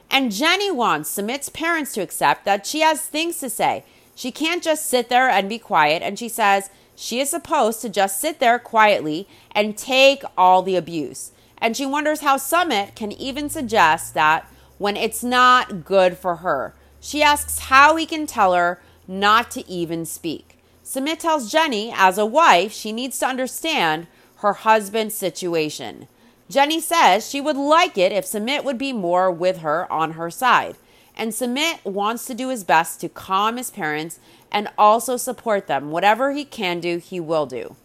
[0.09, 3.85] And Jenny wants Sumit's parents to accept that she has things to say.
[4.13, 6.03] She can't just sit there and be quiet.
[6.03, 10.75] And she says she is supposed to just sit there quietly and take all the
[10.75, 11.31] abuse.
[11.57, 14.45] And she wonders how Sumit can even suggest that
[14.77, 16.75] when it's not good for her.
[17.01, 20.59] She asks how he can tell her not to even speak.
[20.85, 26.07] Sumit tells Jenny, as a wife, she needs to understand her husband's situation.
[26.49, 30.29] Jenny says she would like it if Sumit would be more with her on her
[30.29, 30.75] side.
[31.15, 34.19] And Sumit wants to do his best to calm his parents
[34.51, 35.91] and also support them.
[35.91, 37.75] Whatever he can do, he will do.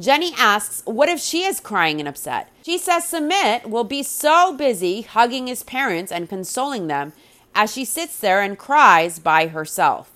[0.00, 2.48] Jenny asks, What if she is crying and upset?
[2.64, 7.12] She says Sumit will be so busy hugging his parents and consoling them
[7.54, 10.10] as she sits there and cries by herself.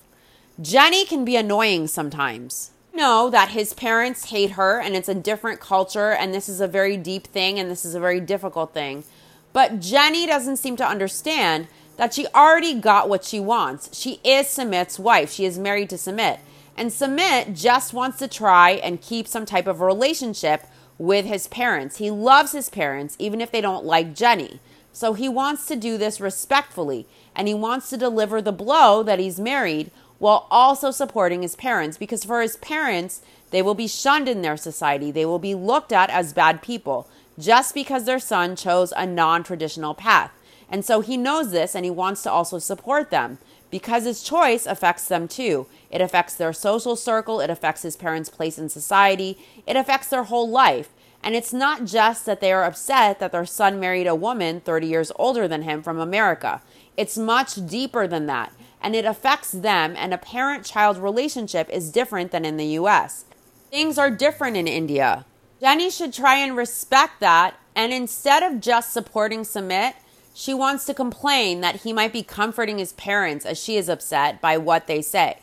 [0.61, 5.61] Jenny can be annoying sometimes know that his parents hate her and it's a different
[5.61, 9.05] culture and this is a very deep thing and this is a very difficult thing.
[9.53, 13.97] But Jenny doesn't seem to understand that she already got what she wants.
[13.97, 15.31] She is Sumit's wife.
[15.31, 16.39] She is married to Sumit.
[16.75, 20.65] And Sumit just wants to try and keep some type of relationship
[20.99, 21.97] with his parents.
[21.97, 24.59] He loves his parents, even if they don't like Jenny.
[24.91, 29.19] So he wants to do this respectfully and he wants to deliver the blow that
[29.19, 33.21] he's married while also supporting his parents because for his parents,
[33.51, 35.11] they will be shunned in their society.
[35.11, 37.07] They will be looked at as bad people
[37.39, 40.31] just because their son chose a non traditional path.
[40.69, 43.37] And so he knows this and he wants to also support them
[43.69, 45.67] because his choice affects them too.
[45.91, 50.23] It affects their social circle, it affects his parents' place in society, it affects their
[50.23, 50.89] whole life.
[51.23, 54.87] And it's not just that they are upset that their son married a woman 30
[54.87, 56.61] years older than him from America.
[56.97, 58.51] It's much deeper than that.
[58.81, 63.25] And it affects them, and a parent child relationship is different than in the US.
[63.71, 65.25] Things are different in India.
[65.61, 67.55] Jenny should try and respect that.
[67.75, 69.93] And instead of just supporting Sumit,
[70.33, 74.39] she wants to complain that he might be comforting his parents as she is upset
[74.39, 75.39] by what they say.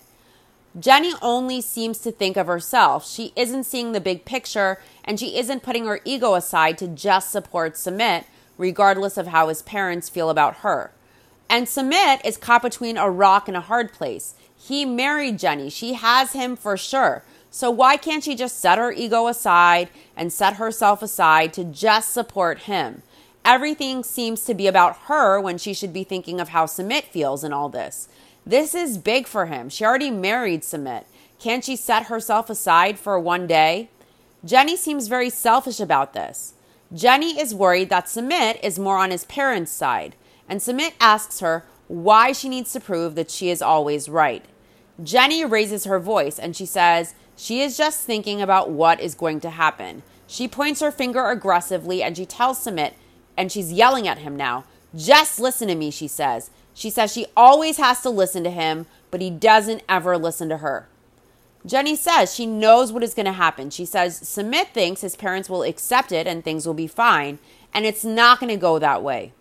[0.78, 3.08] Jenny only seems to think of herself.
[3.08, 7.30] She isn't seeing the big picture and she isn't putting her ego aside to just
[7.30, 8.24] support Sumit,
[8.58, 10.92] regardless of how his parents feel about her.
[11.48, 14.35] And Sumit is caught between a rock and a hard place.
[14.57, 17.22] He married Jenny, she has him for sure.
[17.50, 22.12] So why can't she just set her ego aside and set herself aside to just
[22.12, 23.02] support him?
[23.44, 27.44] Everything seems to be about her when she should be thinking of how Sumit feels
[27.44, 28.09] in all this.
[28.46, 29.68] This is big for him.
[29.68, 31.04] She already married Sumit.
[31.38, 33.88] Can't she set herself aside for one day?
[34.44, 36.54] Jenny seems very selfish about this.
[36.92, 40.14] Jenny is worried that Sumit is more on his parents' side,
[40.48, 44.44] and Sumit asks her why she needs to prove that she is always right.
[45.02, 49.40] Jenny raises her voice and she says she is just thinking about what is going
[49.40, 50.02] to happen.
[50.26, 52.94] She points her finger aggressively and she tells Sumit
[53.37, 54.64] and she's yelling at him now.
[54.94, 56.50] Just listen to me, she says.
[56.72, 60.59] She says she always has to listen to him, but he doesn't ever listen to
[60.59, 60.88] her.
[61.66, 63.70] Jenny says she knows what is going to happen.
[63.70, 67.38] She says Sumit thinks his parents will accept it and things will be fine,
[67.72, 69.33] and it's not going to go that way.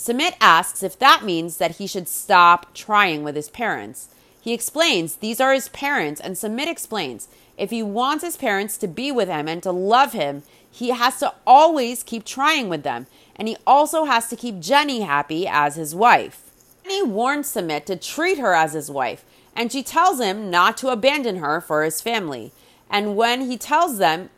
[0.00, 4.08] Sumit asks if that means that he should stop trying with his parents.
[4.40, 8.88] He explains these are his parents, and Sumit explains if he wants his parents to
[8.88, 13.06] be with him and to love him, he has to always keep trying with them
[13.40, 16.50] and he also has to keep Jenny happy as his wife.
[16.84, 19.24] Jenny warns Sumit to treat her as his wife,
[19.56, 22.52] and she tells him not to abandon her for his family.
[22.90, 24.28] And when he tells them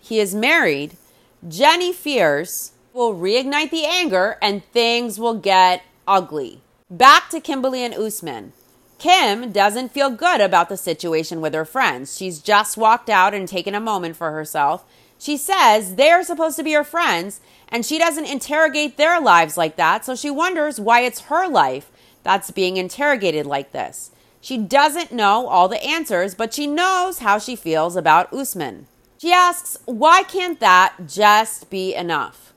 [0.00, 0.96] he is married,
[1.46, 6.60] Jenny fears will reignite the anger and things will get ugly.
[6.90, 8.52] Back to Kimberly and Usman.
[8.98, 12.16] Kim doesn't feel good about the situation with her friends.
[12.16, 14.84] She's just walked out and taken a moment for herself.
[15.16, 19.76] She says they're supposed to be her friends and she doesn't interrogate their lives like
[19.76, 21.92] that, so she wonders why it's her life
[22.24, 24.10] that's being interrogated like this.
[24.40, 28.88] She doesn't know all the answers, but she knows how she feels about Usman.
[29.18, 32.48] She asks, why can't that just be enough?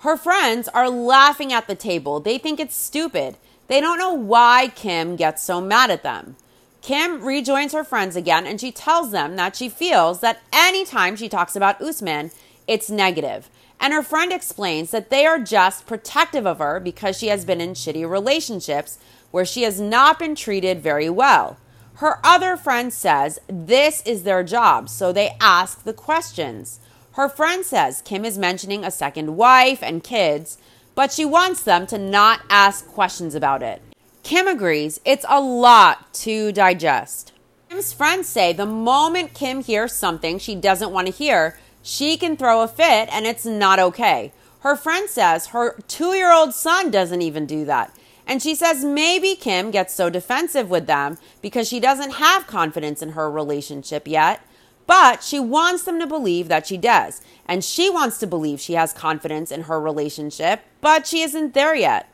[0.00, 2.20] Her friends are laughing at the table.
[2.20, 3.36] They think it's stupid.
[3.66, 6.36] They don't know why Kim gets so mad at them.
[6.82, 11.28] Kim rejoins her friends again and she tells them that she feels that anytime she
[11.28, 12.30] talks about Usman,
[12.66, 13.50] it's negative.
[13.80, 17.60] And her friend explains that they are just protective of her because she has been
[17.60, 18.98] in shitty relationships
[19.30, 21.58] where she has not been treated very well.
[21.94, 26.78] Her other friend says this is their job, so they ask the questions.
[27.18, 30.56] Her friend says Kim is mentioning a second wife and kids,
[30.94, 33.82] but she wants them to not ask questions about it.
[34.22, 37.32] Kim agrees it's a lot to digest.
[37.68, 42.36] Kim's friends say the moment Kim hears something she doesn't want to hear, she can
[42.36, 44.32] throw a fit and it's not okay.
[44.60, 47.92] Her friend says her two year old son doesn't even do that.
[48.28, 53.02] And she says maybe Kim gets so defensive with them because she doesn't have confidence
[53.02, 54.40] in her relationship yet.
[54.88, 57.20] But she wants them to believe that she does.
[57.46, 61.74] And she wants to believe she has confidence in her relationship, but she isn't there
[61.74, 62.10] yet.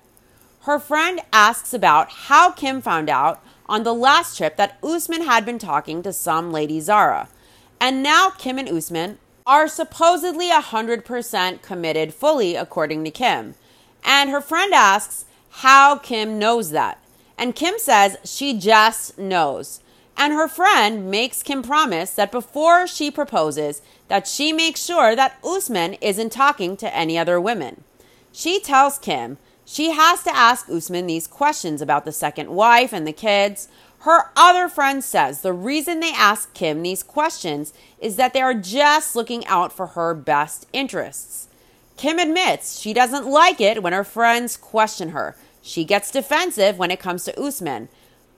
[0.62, 5.46] Her friend asks about how Kim found out on the last trip that Usman had
[5.46, 7.28] been talking to some lady Zara.
[7.80, 13.54] And now Kim and Usman are supposedly 100% committed fully, according to Kim.
[14.02, 16.98] And her friend asks how Kim knows that.
[17.38, 19.80] And Kim says she just knows.
[20.16, 25.38] And her friend makes Kim promise that before she proposes, that she makes sure that
[25.44, 27.83] Usman isn't talking to any other women.
[28.33, 33.06] She tells Kim she has to ask Usman these questions about the second wife and
[33.06, 33.69] the kids,
[34.00, 38.52] her other friend says the reason they ask Kim these questions is that they are
[38.52, 41.48] just looking out for her best interests.
[41.96, 45.37] Kim admits she doesn't like it when her friends question her.
[45.62, 47.88] She gets defensive when it comes to Usman.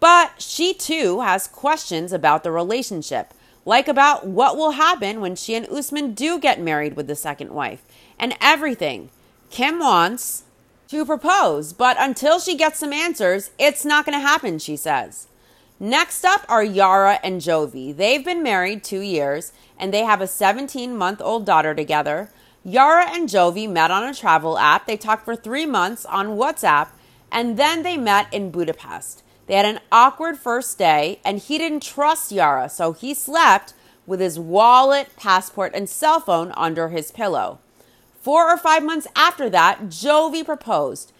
[0.00, 3.32] But she too has questions about the relationship,
[3.64, 7.50] like about what will happen when she and Usman do get married with the second
[7.50, 7.82] wife,
[8.18, 9.10] and everything.
[9.50, 10.44] Kim wants
[10.88, 15.28] to propose, but until she gets some answers, it's not going to happen, she says.
[15.78, 17.94] Next up are Yara and Jovi.
[17.94, 22.30] They've been married two years and they have a 17 month old daughter together.
[22.64, 24.86] Yara and Jovi met on a travel app.
[24.86, 26.88] They talked for three months on WhatsApp
[27.30, 29.22] and then they met in Budapest.
[29.46, 33.74] They had an awkward first day and he didn't trust Yara, so he slept
[34.06, 37.58] with his wallet, passport, and cell phone under his pillow.
[38.20, 41.12] Four or five months after that, Jovi proposed,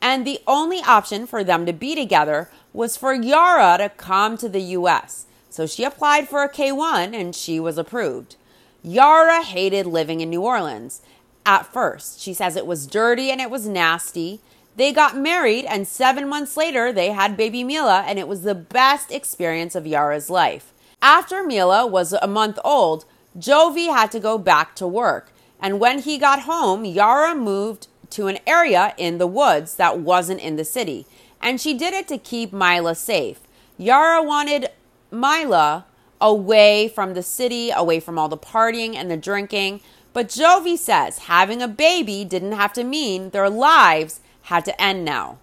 [0.00, 4.48] and the only option for them to be together was for Yara to come to
[4.48, 5.26] the US.
[5.48, 8.36] So she applied for a K 1 and she was approved.
[8.82, 11.00] Yara hated living in New Orleans.
[11.46, 14.40] At first, she says it was dirty and it was nasty.
[14.76, 18.54] They got married, and seven months later, they had baby Mila, and it was the
[18.54, 20.72] best experience of Yara's life.
[21.00, 23.04] After Mila was a month old,
[23.38, 25.32] Jovi had to go back to work.
[25.60, 30.40] And when he got home, Yara moved to an area in the woods that wasn't
[30.40, 31.06] in the city.
[31.40, 33.40] And she did it to keep Mila safe.
[33.76, 34.70] Yara wanted
[35.10, 35.84] Mila
[36.20, 39.80] away from the city, away from all the partying and the drinking.
[40.12, 45.04] But Jovi says having a baby didn't have to mean their lives had to end
[45.04, 45.38] now.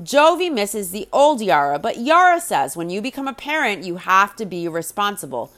[0.00, 4.34] Jovi misses the old Yara, but Yara says when you become a parent, you have
[4.36, 5.52] to be responsible.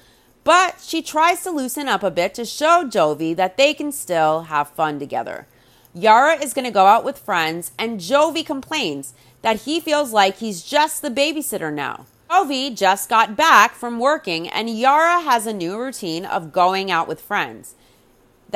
[0.44, 4.42] But she tries to loosen up a bit to show Jovi that they can still
[4.42, 5.46] have fun together.
[5.94, 10.36] Yara is going to go out with friends, and Jovi complains that he feels like
[10.36, 12.04] he's just the babysitter now.
[12.30, 17.08] Jovi just got back from working, and Yara has a new routine of going out
[17.08, 17.74] with friends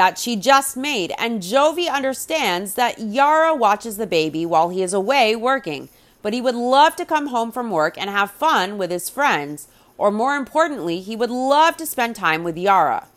[0.01, 4.95] that she just made, and Jovi understands that Yara watches the baby while he is
[4.95, 5.91] away working,
[6.23, 9.69] but he would love to come home from work and have fun with his friends,
[9.99, 13.09] or more importantly, he would love to spend time with Yara.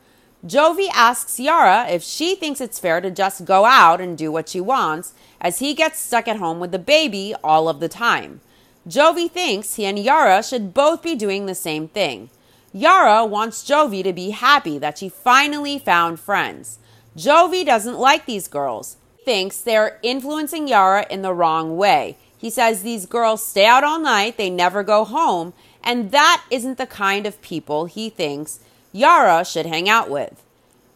[0.45, 4.49] Jovi asks Yara if she thinks it's fair to just go out and do what
[4.49, 8.41] she wants, as he gets stuck at home with the baby all of the time.
[8.86, 12.29] Jovi thinks he and Yara should both be doing the same thing.
[12.76, 16.80] Yara wants Jovi to be happy that she finally found friends.
[17.15, 18.97] Jovi doesn't like these girls.
[19.17, 22.17] He thinks they're influencing Yara in the wrong way.
[22.36, 25.53] He says these girls stay out all night, they never go home,
[25.84, 28.59] and that isn't the kind of people he thinks
[28.91, 30.43] Yara should hang out with.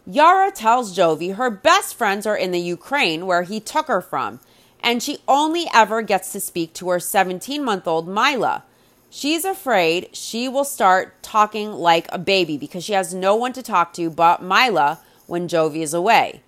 [0.07, 4.39] Yara tells Jovi her best friends are in the Ukraine, where he took her from,
[4.82, 8.63] and she only ever gets to speak to her 17 month old Mila.
[9.09, 13.63] She's afraid she will start talking like a baby because she has no one to
[13.63, 16.41] talk to but Mila when Jovi is away.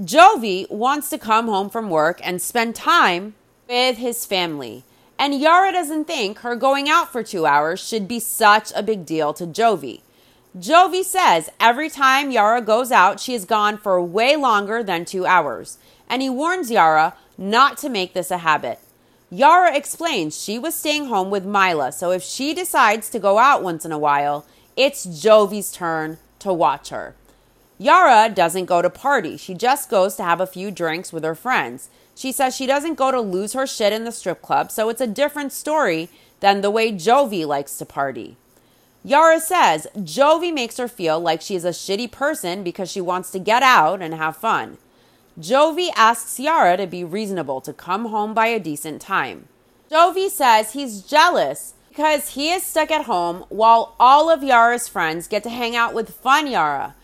[0.00, 3.34] Jovi wants to come home from work and spend time
[3.68, 4.84] with his family.
[5.18, 9.06] And Yara doesn't think her going out for two hours should be such a big
[9.06, 10.00] deal to Jovi.
[10.58, 15.24] Jovi says every time Yara goes out, she is gone for way longer than two
[15.24, 15.78] hours.
[16.08, 18.80] And he warns Yara not to make this a habit.
[19.34, 23.62] Yara explains she was staying home with Mila, so if she decides to go out
[23.62, 24.44] once in a while,
[24.76, 27.14] it's Jovi's turn to watch her.
[27.78, 29.38] Yara doesn't go to party.
[29.38, 31.88] She just goes to have a few drinks with her friends.
[32.14, 35.00] She says she doesn't go to lose her shit in the strip club, so it's
[35.00, 36.10] a different story
[36.40, 38.36] than the way Jovi likes to party.
[39.02, 43.30] Yara says Jovi makes her feel like she is a shitty person because she wants
[43.30, 44.76] to get out and have fun.
[45.40, 49.48] Jovi asks Yara to be reasonable to come home by a decent time.
[49.90, 55.28] Jovi says he's jealous because he is stuck at home while all of Yara's friends
[55.28, 56.94] get to hang out with fun Yara.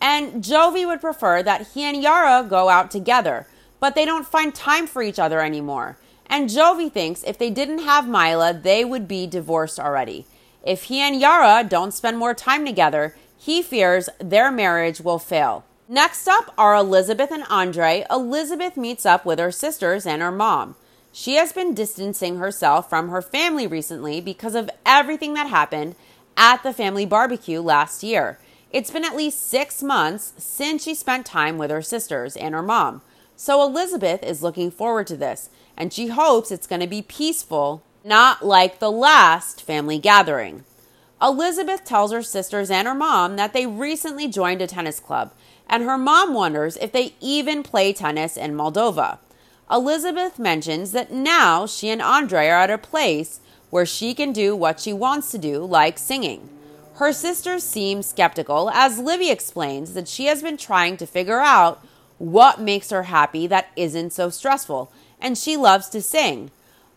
[0.00, 3.46] And Jovi would prefer that he and Yara go out together,
[3.80, 5.96] but they don't find time for each other anymore.
[6.26, 10.26] And Jovi thinks if they didn't have Mila, they would be divorced already.
[10.62, 15.64] If he and Yara don't spend more time together, he fears their marriage will fail.
[15.90, 18.04] Next up are Elizabeth and Andrei.
[18.10, 20.76] Elizabeth meets up with her sisters and her mom.
[21.12, 25.94] She has been distancing herself from her family recently because of everything that happened
[26.36, 28.38] at the family barbecue last year.
[28.70, 32.62] It's been at least six months since she spent time with her sisters and her
[32.62, 33.00] mom.
[33.34, 37.82] So Elizabeth is looking forward to this, and she hopes it's going to be peaceful,
[38.04, 40.64] not like the last family gathering.
[41.22, 45.32] Elizabeth tells her sisters and her mom that they recently joined a tennis club
[45.68, 49.18] and her mom wonders if they even play tennis in Moldova.
[49.70, 53.40] Elizabeth mentions that now she and Andrei are at a place
[53.70, 56.48] where she can do what she wants to do, like singing.
[56.94, 61.84] Her sisters seem skeptical as Libby explains that she has been trying to figure out
[62.16, 64.90] what makes her happy that isn't so stressful,
[65.20, 66.50] and she loves to sing.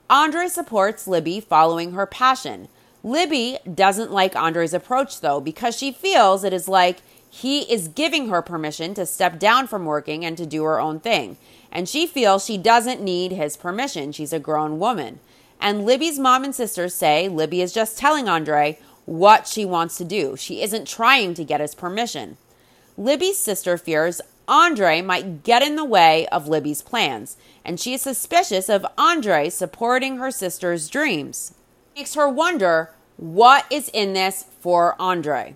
[0.10, 2.68] Andrei supports Libby following her passion.
[3.04, 6.98] Libby doesn't like Andrei's approach though because she feels it is like
[7.34, 11.00] he is giving her permission to step down from working and to do her own
[11.00, 11.38] thing.
[11.72, 14.12] And she feels she doesn't need his permission.
[14.12, 15.20] She's a grown woman.
[15.58, 20.04] And Libby's mom and sisters say Libby is just telling Andrei what she wants to
[20.04, 20.36] do.
[20.36, 22.36] She isn't trying to get his permission.
[22.98, 24.20] Libby's sister fears
[24.50, 29.48] Andrei might get in the way of Libby's plans, and she is suspicious of Andrei
[29.48, 31.54] supporting her sister's dreams.
[31.96, 35.56] It makes her wonder what is in this for Andrei.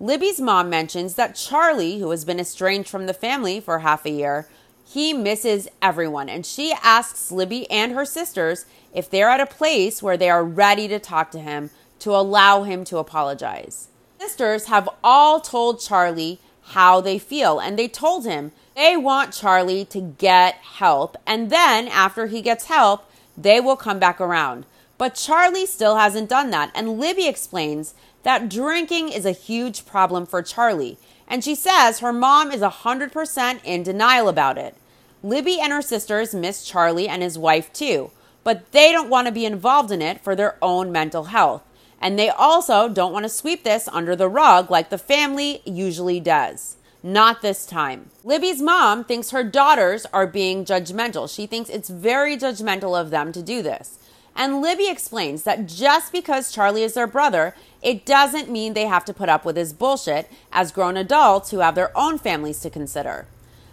[0.00, 4.10] Libby's mom mentions that Charlie, who has been estranged from the family for half a
[4.10, 4.48] year,
[4.86, 10.00] he misses everyone, and she asks Libby and her sisters if they're at a place
[10.00, 13.88] where they are ready to talk to him to allow him to apologize.
[14.20, 19.84] Sisters have all told Charlie how they feel, and they told him they want Charlie
[19.86, 24.64] to get help, and then after he gets help, they will come back around.
[24.96, 30.26] But Charlie still hasn't done that, and Libby explains that drinking is a huge problem
[30.26, 34.74] for Charlie, and she says her mom is 100% in denial about it.
[35.22, 38.10] Libby and her sisters miss Charlie and his wife too,
[38.44, 41.62] but they don't want to be involved in it for their own mental health.
[42.00, 46.20] And they also don't want to sweep this under the rug like the family usually
[46.20, 46.76] does.
[47.02, 48.10] Not this time.
[48.24, 51.32] Libby's mom thinks her daughters are being judgmental.
[51.32, 53.98] She thinks it's very judgmental of them to do this.
[54.38, 59.04] And Libby explains that just because Charlie is their brother, it doesn't mean they have
[59.06, 62.70] to put up with his bullshit as grown adults who have their own families to
[62.70, 63.26] consider.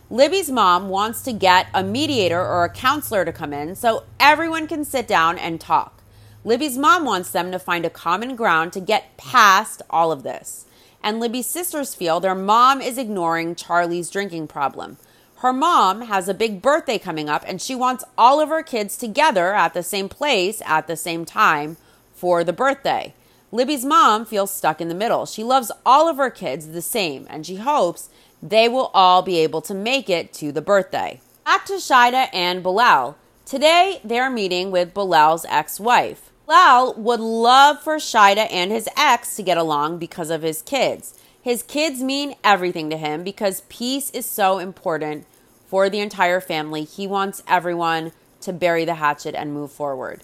[0.10, 4.68] Libby's mom wants to get a mediator or a counselor to come in so everyone
[4.68, 6.02] can sit down and talk.
[6.44, 10.66] Libby's mom wants them to find a common ground to get past all of this.
[11.04, 14.98] And Libby's sisters feel their mom is ignoring Charlie's drinking problem.
[15.40, 18.98] Her mom has a big birthday coming up and she wants all of her kids
[18.98, 21.78] together at the same place at the same time
[22.14, 23.14] for the birthday.
[23.52, 25.26] Libby's mom feels stuck in the middle.
[25.26, 28.10] She loves all of her kids the same and she hopes
[28.42, 31.20] they will all be able to make it to the birthday.
[31.44, 33.18] Back to Shaeeda and Bilal.
[33.46, 36.32] Today, they're meeting with Bilal's ex wife.
[36.48, 41.20] Bilal would love for Shaeeda and his ex to get along because of his kids.
[41.46, 45.28] His kids mean everything to him because peace is so important
[45.68, 46.86] for the entire family.
[46.86, 50.22] He wants everyone to bury the hatchet and move forward.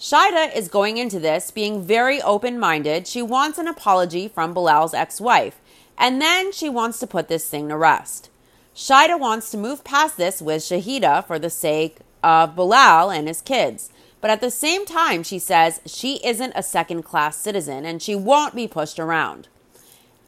[0.00, 3.06] Shaeeda is going into this being very open minded.
[3.06, 5.60] She wants an apology from Bilal's ex wife,
[5.98, 8.30] and then she wants to put this thing to rest.
[8.74, 13.42] Shaeeda wants to move past this with Shaeeda for the sake of Bilal and his
[13.42, 13.90] kids.
[14.22, 18.14] But at the same time, she says she isn't a second class citizen and she
[18.14, 19.48] won't be pushed around.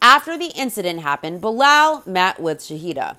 [0.07, 3.17] After the incident happened, Bilal met with Shahida.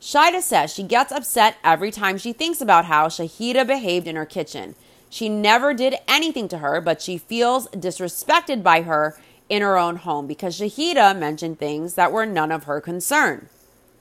[0.00, 4.24] Shaeeda says she gets upset every time she thinks about how Shahida behaved in her
[4.24, 4.74] kitchen.
[5.10, 9.20] She never did anything to her, but she feels disrespected by her
[9.50, 13.50] in her own home because Shahida mentioned things that were none of her concern.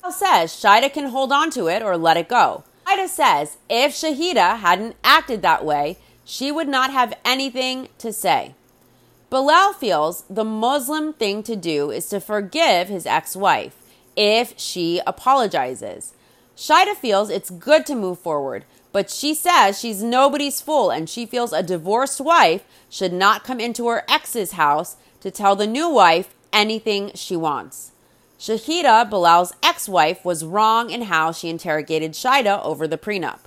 [0.02, 2.64] Bilal says Shaeeda can hold on to it or let it go.
[2.88, 8.56] Shaeeda says if Shahida hadn't acted that way, she would not have anything to say.
[9.32, 13.78] Bilal feels the Muslim thing to do is to forgive his ex wife
[14.18, 16.14] if she apologizes.
[16.58, 21.26] Shaeeda feels it's good to move forward, but she says she's nobody's fool and she
[21.26, 25.88] feels a divorced wife should not come into her ex's house to tell the new
[25.88, 27.94] wife anything she wants.
[28.38, 33.40] Shaeeda, Bilal's ex wife, was wrong in how she interrogated Shaeeda over the prenup.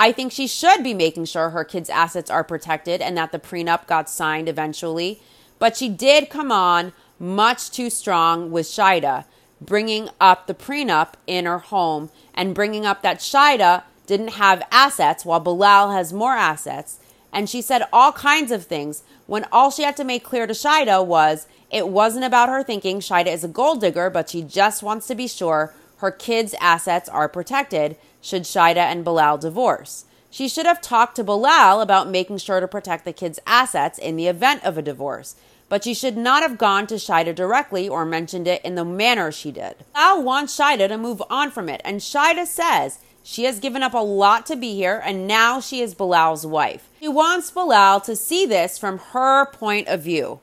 [0.00, 3.40] I think she should be making sure her kids' assets are protected and that the
[3.40, 5.20] prenup got signed eventually.
[5.58, 9.24] But she did come on much too strong with Shaeeda,
[9.60, 15.24] bringing up the prenup in her home and bringing up that Shaeeda didn't have assets
[15.24, 17.00] while Bilal has more assets.
[17.32, 20.54] And she said all kinds of things when all she had to make clear to
[20.54, 24.80] Shaeeda was it wasn't about her thinking Shaeeda is a gold digger, but she just
[24.80, 30.04] wants to be sure her kids' assets are protected should Shaeeda and Bilal divorce.
[30.30, 34.16] She should have talked to Bilal about making sure to protect the kids' assets in
[34.16, 35.36] the event of a divorce,
[35.68, 39.32] but she should not have gone to Shaeeda directly or mentioned it in the manner
[39.32, 39.76] she did.
[39.94, 43.94] Bilal wants Shaeeda to move on from it, and Shaeeda says she has given up
[43.94, 46.88] a lot to be here, and now she is Bilal's wife.
[47.00, 50.40] She wants Bilal to see this from her point of view.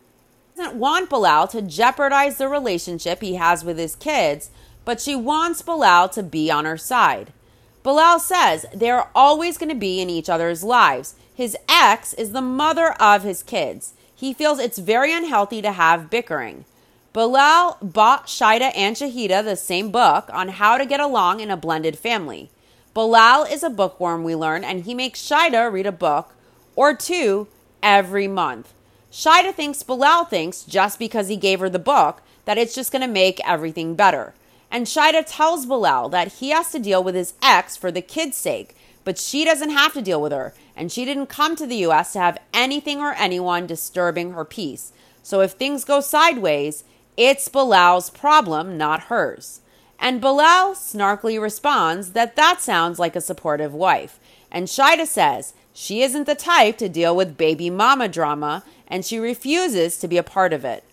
[0.53, 4.51] She doesn't want Bilal to jeopardize the relationship he has with his kids,
[4.85, 7.33] but she wants Bilal to be on her side.
[7.83, 11.15] Bilal says they're always going to be in each other's lives.
[11.33, 13.93] His ex is the mother of his kids.
[14.15, 16.65] He feels it's very unhealthy to have bickering.
[17.13, 21.57] Bilal bought Shaeeda and Shahida the same book on how to get along in a
[21.57, 22.49] blended family.
[22.93, 26.33] Bilal is a bookworm, we learn, and he makes Shaeeda read a book
[26.75, 27.47] or two
[27.83, 28.73] every month.
[29.11, 33.01] Shaeeda thinks Bilal thinks just because he gave her the book that it's just going
[33.01, 34.33] to make everything better.
[34.75, 38.35] And Shaeeda tells Bilal that he has to deal with his ex for the kid's
[38.35, 40.53] sake, but she doesn't have to deal with her.
[40.75, 44.91] and she didn't come to the US to have anything or anyone disturbing her peace.
[45.23, 46.83] So if things go sideways,
[47.15, 49.61] it's Bilal's problem, not hers.
[49.97, 54.19] And Bilal snarkily responds that that sounds like a supportive wife.
[54.51, 59.19] And Shaeeda says she isn't the type to deal with baby mama drama and she
[59.19, 60.83] refuses to be a part of it.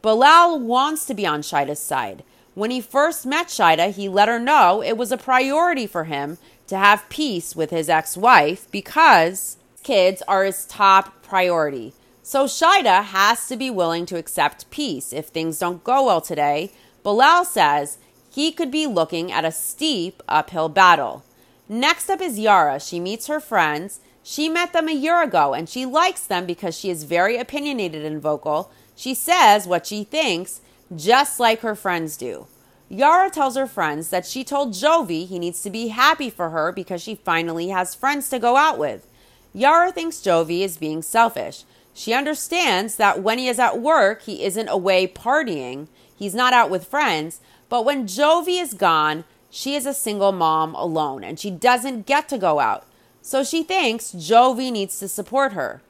[0.00, 2.22] Bilal wants to be on Shaeeda's side.
[2.56, 6.38] When he first met Shaeeda, he let her know it was a priority for him
[6.68, 11.92] to have peace with his ex wife because kids are his top priority.
[12.22, 16.72] So Shaeeda has to be willing to accept peace if things don't go well today.
[17.02, 17.98] Bilal says
[18.30, 21.24] he could be looking at a steep uphill battle.
[21.68, 22.80] Next up is Yara.
[22.80, 24.00] She meets her friends.
[24.22, 28.06] She met them a year ago and she likes them because she is very opinionated
[28.06, 28.70] and vocal.
[28.96, 30.62] She says what she thinks
[30.94, 32.46] just like her friends do.
[32.88, 36.70] Yara tells her friends that she told Jovi he needs to be happy for her
[36.70, 39.06] because she finally has friends to go out with.
[39.52, 41.64] Yara thinks Jovi is being selfish.
[41.92, 46.70] She understands that when he is at work, he isn't away partying, he's not out
[46.70, 51.50] with friends, but when Jovi is gone, she is a single mom alone and she
[51.50, 52.84] doesn't get to go out.
[53.22, 55.82] So she thinks Jovi needs to support her.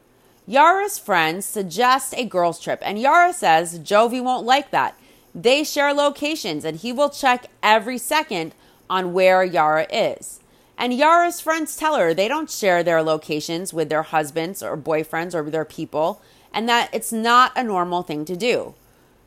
[0.48, 4.96] Yara's friends suggest a girls' trip, and Yara says Jovi won't like that.
[5.34, 8.54] They share locations, and he will check every second
[8.88, 10.38] on where Yara is.
[10.78, 15.34] And Yara's friends tell her they don't share their locations with their husbands or boyfriends
[15.34, 16.22] or their people,
[16.52, 18.74] and that it's not a normal thing to do.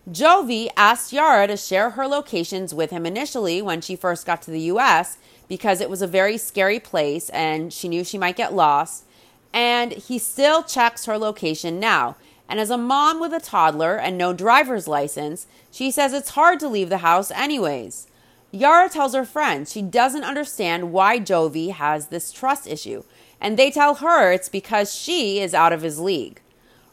[0.10, 4.52] Jovi asked Yara to share her locations with him initially when she first got to
[4.52, 5.18] the US
[5.48, 9.04] because it was a very scary place and she knew she might get lost
[9.54, 12.16] and he still checks her location now.
[12.48, 16.60] And as a mom with a toddler and no driver's license, she says it's hard
[16.62, 18.08] to leave the house anyways.
[18.52, 23.04] Yara tells her friends she doesn't understand why Jovi has this trust issue,
[23.40, 26.42] and they tell her it's because she is out of his league.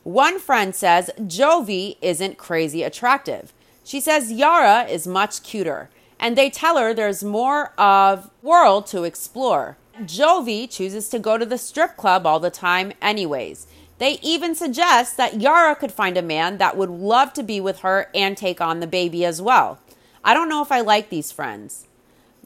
[0.02, 3.52] One friend says Jovi isn't crazy attractive.
[3.82, 5.88] She says Yara is much cuter,
[6.20, 9.78] and they tell her there's more of world to explore.
[10.02, 13.66] Jovi chooses to go to the strip club all the time, anyways.
[13.98, 17.80] They even suggest that Yara could find a man that would love to be with
[17.80, 19.78] her and take on the baby as well.
[20.22, 21.86] I don't know if I like these friends.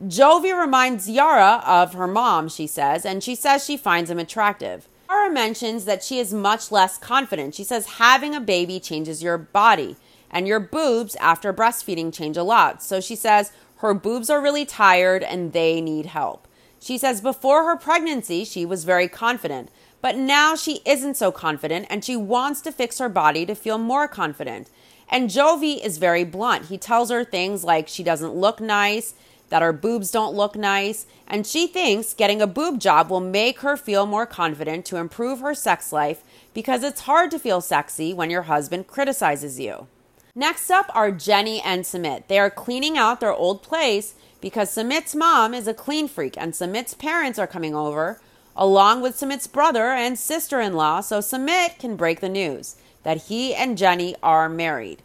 [0.01, 4.89] Jovi reminds Yara of her mom, she says, and she says she finds him attractive.
[5.09, 7.55] Yara mentions that she is much less confident.
[7.55, 9.97] She says having a baby changes your body,
[10.31, 12.83] and your boobs after breastfeeding change a lot.
[12.83, 16.47] So she says her boobs are really tired and they need help.
[16.81, 19.69] She says before her pregnancy, she was very confident,
[20.01, 23.79] but now she isn't so confident and she wants to fix her body to feel
[23.79, 24.71] more confident.
[25.09, 26.67] And Jovi is very blunt.
[26.67, 29.15] He tells her things like she doesn't look nice,
[29.51, 33.61] that her boobs don't look nice, and she thinks getting a boob job will make
[33.61, 36.23] her feel more confident to improve her sex life
[36.55, 39.89] because it's hard to feel sexy when your husband criticizes you.
[40.37, 42.29] Next up are Jenny and Sumit.
[42.29, 46.53] They are cleaning out their old place because Sumit's mom is a clean freak and
[46.53, 48.21] Sumit's parents are coming over,
[48.57, 53.25] along with Sumit's brother and sister in law, so Sumit can break the news that
[53.25, 55.03] he and Jenny are married.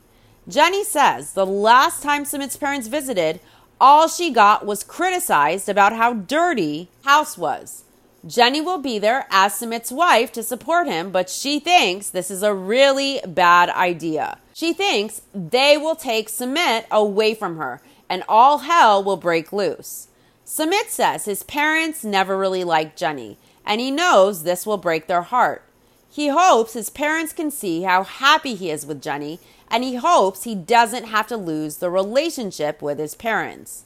[0.47, 3.39] Jenny says the last time Sumit's parents visited,
[3.79, 7.83] all she got was criticized about how dirty house was.
[8.25, 12.41] Jenny will be there as Sumit's wife to support him, but she thinks this is
[12.41, 14.39] a really bad idea.
[14.53, 20.07] She thinks they will take Sumit away from her and all hell will break loose.
[20.45, 25.23] Sumit says his parents never really liked Jenny, and he knows this will break their
[25.23, 25.63] heart.
[26.09, 29.39] He hopes his parents can see how happy he is with Jenny,
[29.69, 33.83] and he hopes he doesn't have to lose the relationship with his parents.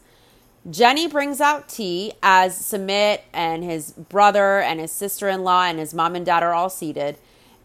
[0.70, 5.80] Jenny brings out tea as Sumit and his brother and his sister in law and
[5.80, 7.18] his mom and dad are all seated.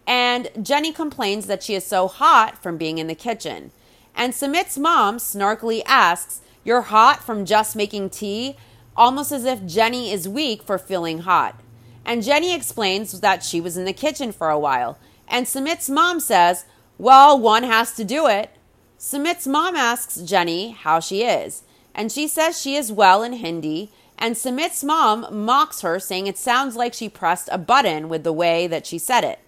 [0.07, 3.73] And Jenny complains that she is so hot from being in the kitchen.
[4.15, 8.57] And Sumit's mom snarkily asks you're hot from just making tea,
[8.97, 11.61] almost as if Jenny is weak for feeling hot.
[12.05, 14.99] And Jenny explains that she was in the kitchen for a while.
[15.29, 16.65] And Sumit's mom says,
[16.99, 18.51] Well, one has to do it.
[18.99, 21.63] Sumit's mom asks Jenny how she is.
[21.95, 23.91] And she says she is well in Hindi.
[24.19, 28.33] And Sumit's mom mocks her, saying it sounds like she pressed a button with the
[28.33, 29.41] way that she said it.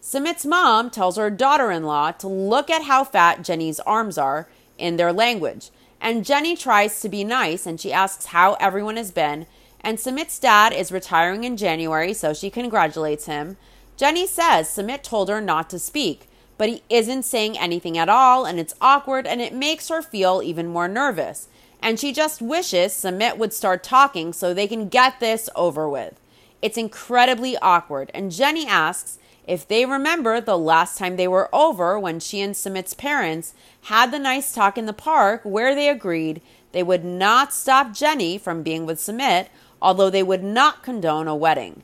[0.00, 4.48] Sumit's mom tells her daughter in law to look at how fat Jenny's arms are
[4.76, 5.70] in their language.
[6.04, 9.46] And Jenny tries to be nice and she asks how everyone has been.
[9.80, 13.56] And Sumit's dad is retiring in January, so she congratulates him.
[13.96, 16.28] Jenny says Sumit told her not to speak,
[16.58, 20.42] but he isn't saying anything at all, and it's awkward and it makes her feel
[20.44, 21.48] even more nervous.
[21.80, 26.20] And she just wishes Sumit would start talking so they can get this over with.
[26.60, 31.98] It's incredibly awkward, and Jenny asks if they remember the last time they were over
[31.98, 36.40] when she and Sumit's parents had the nice talk in the park where they agreed
[36.72, 39.48] they would not stop Jenny from being with Sumit,
[39.80, 41.82] although they would not condone a wedding.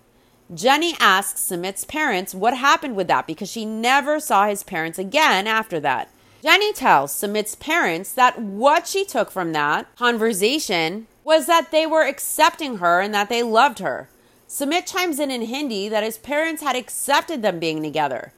[0.52, 5.46] Jenny asks Sumit's parents what happened with that because she never saw his parents again
[5.46, 6.08] after that.
[6.42, 12.04] Jenny tells Sumit's parents that what she took from that conversation was that they were
[12.04, 14.08] accepting her and that they loved her.
[14.51, 18.32] Sumit chimes in in Hindi that his parents had accepted them being together.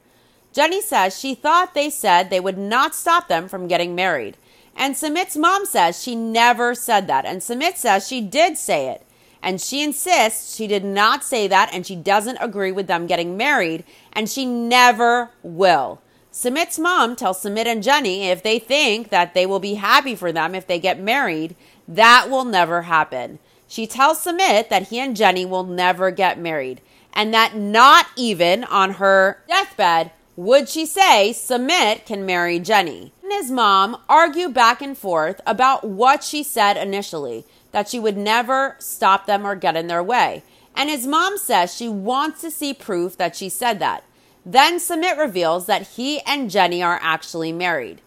[0.52, 4.36] Jenny says she thought they said they would not stop them from getting married.
[4.76, 7.24] And Sumit's mom says she never said that.
[7.24, 9.06] And Sumit says she did say it.
[9.42, 13.38] And she insists she did not say that and she doesn't agree with them getting
[13.38, 13.82] married
[14.12, 16.02] and she never will.
[16.30, 20.30] Sumit's mom tells Sumit and Jenny if they think that they will be happy for
[20.30, 21.56] them if they get married,
[21.88, 23.38] that will never happen.
[23.72, 26.82] She tells Sumit that he and Jenny will never get married
[27.14, 33.14] and that not even on her deathbed would she say Sumit can marry Jenny.
[33.22, 38.18] And his mom argue back and forth about what she said initially that she would
[38.18, 40.42] never stop them or get in their way.
[40.76, 44.04] And his mom says she wants to see proof that she said that.
[44.44, 48.02] Then Sumit reveals that he and Jenny are actually married.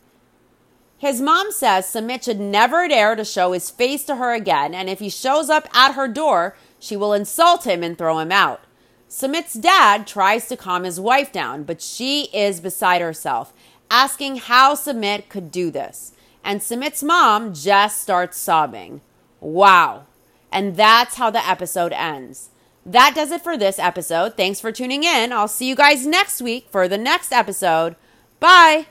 [0.97, 4.89] His mom says Sumit should never dare to show his face to her again, and
[4.89, 8.61] if he shows up at her door, she will insult him and throw him out.
[9.09, 13.53] Sumit's dad tries to calm his wife down, but she is beside herself,
[13.89, 16.13] asking how Sumit could do this.
[16.43, 19.01] And Sumit's mom just starts sobbing.
[19.39, 20.05] Wow.
[20.51, 22.49] And that's how the episode ends.
[22.85, 24.37] That does it for this episode.
[24.37, 25.33] Thanks for tuning in.
[25.33, 27.95] I'll see you guys next week for the next episode.
[28.39, 28.87] Bye.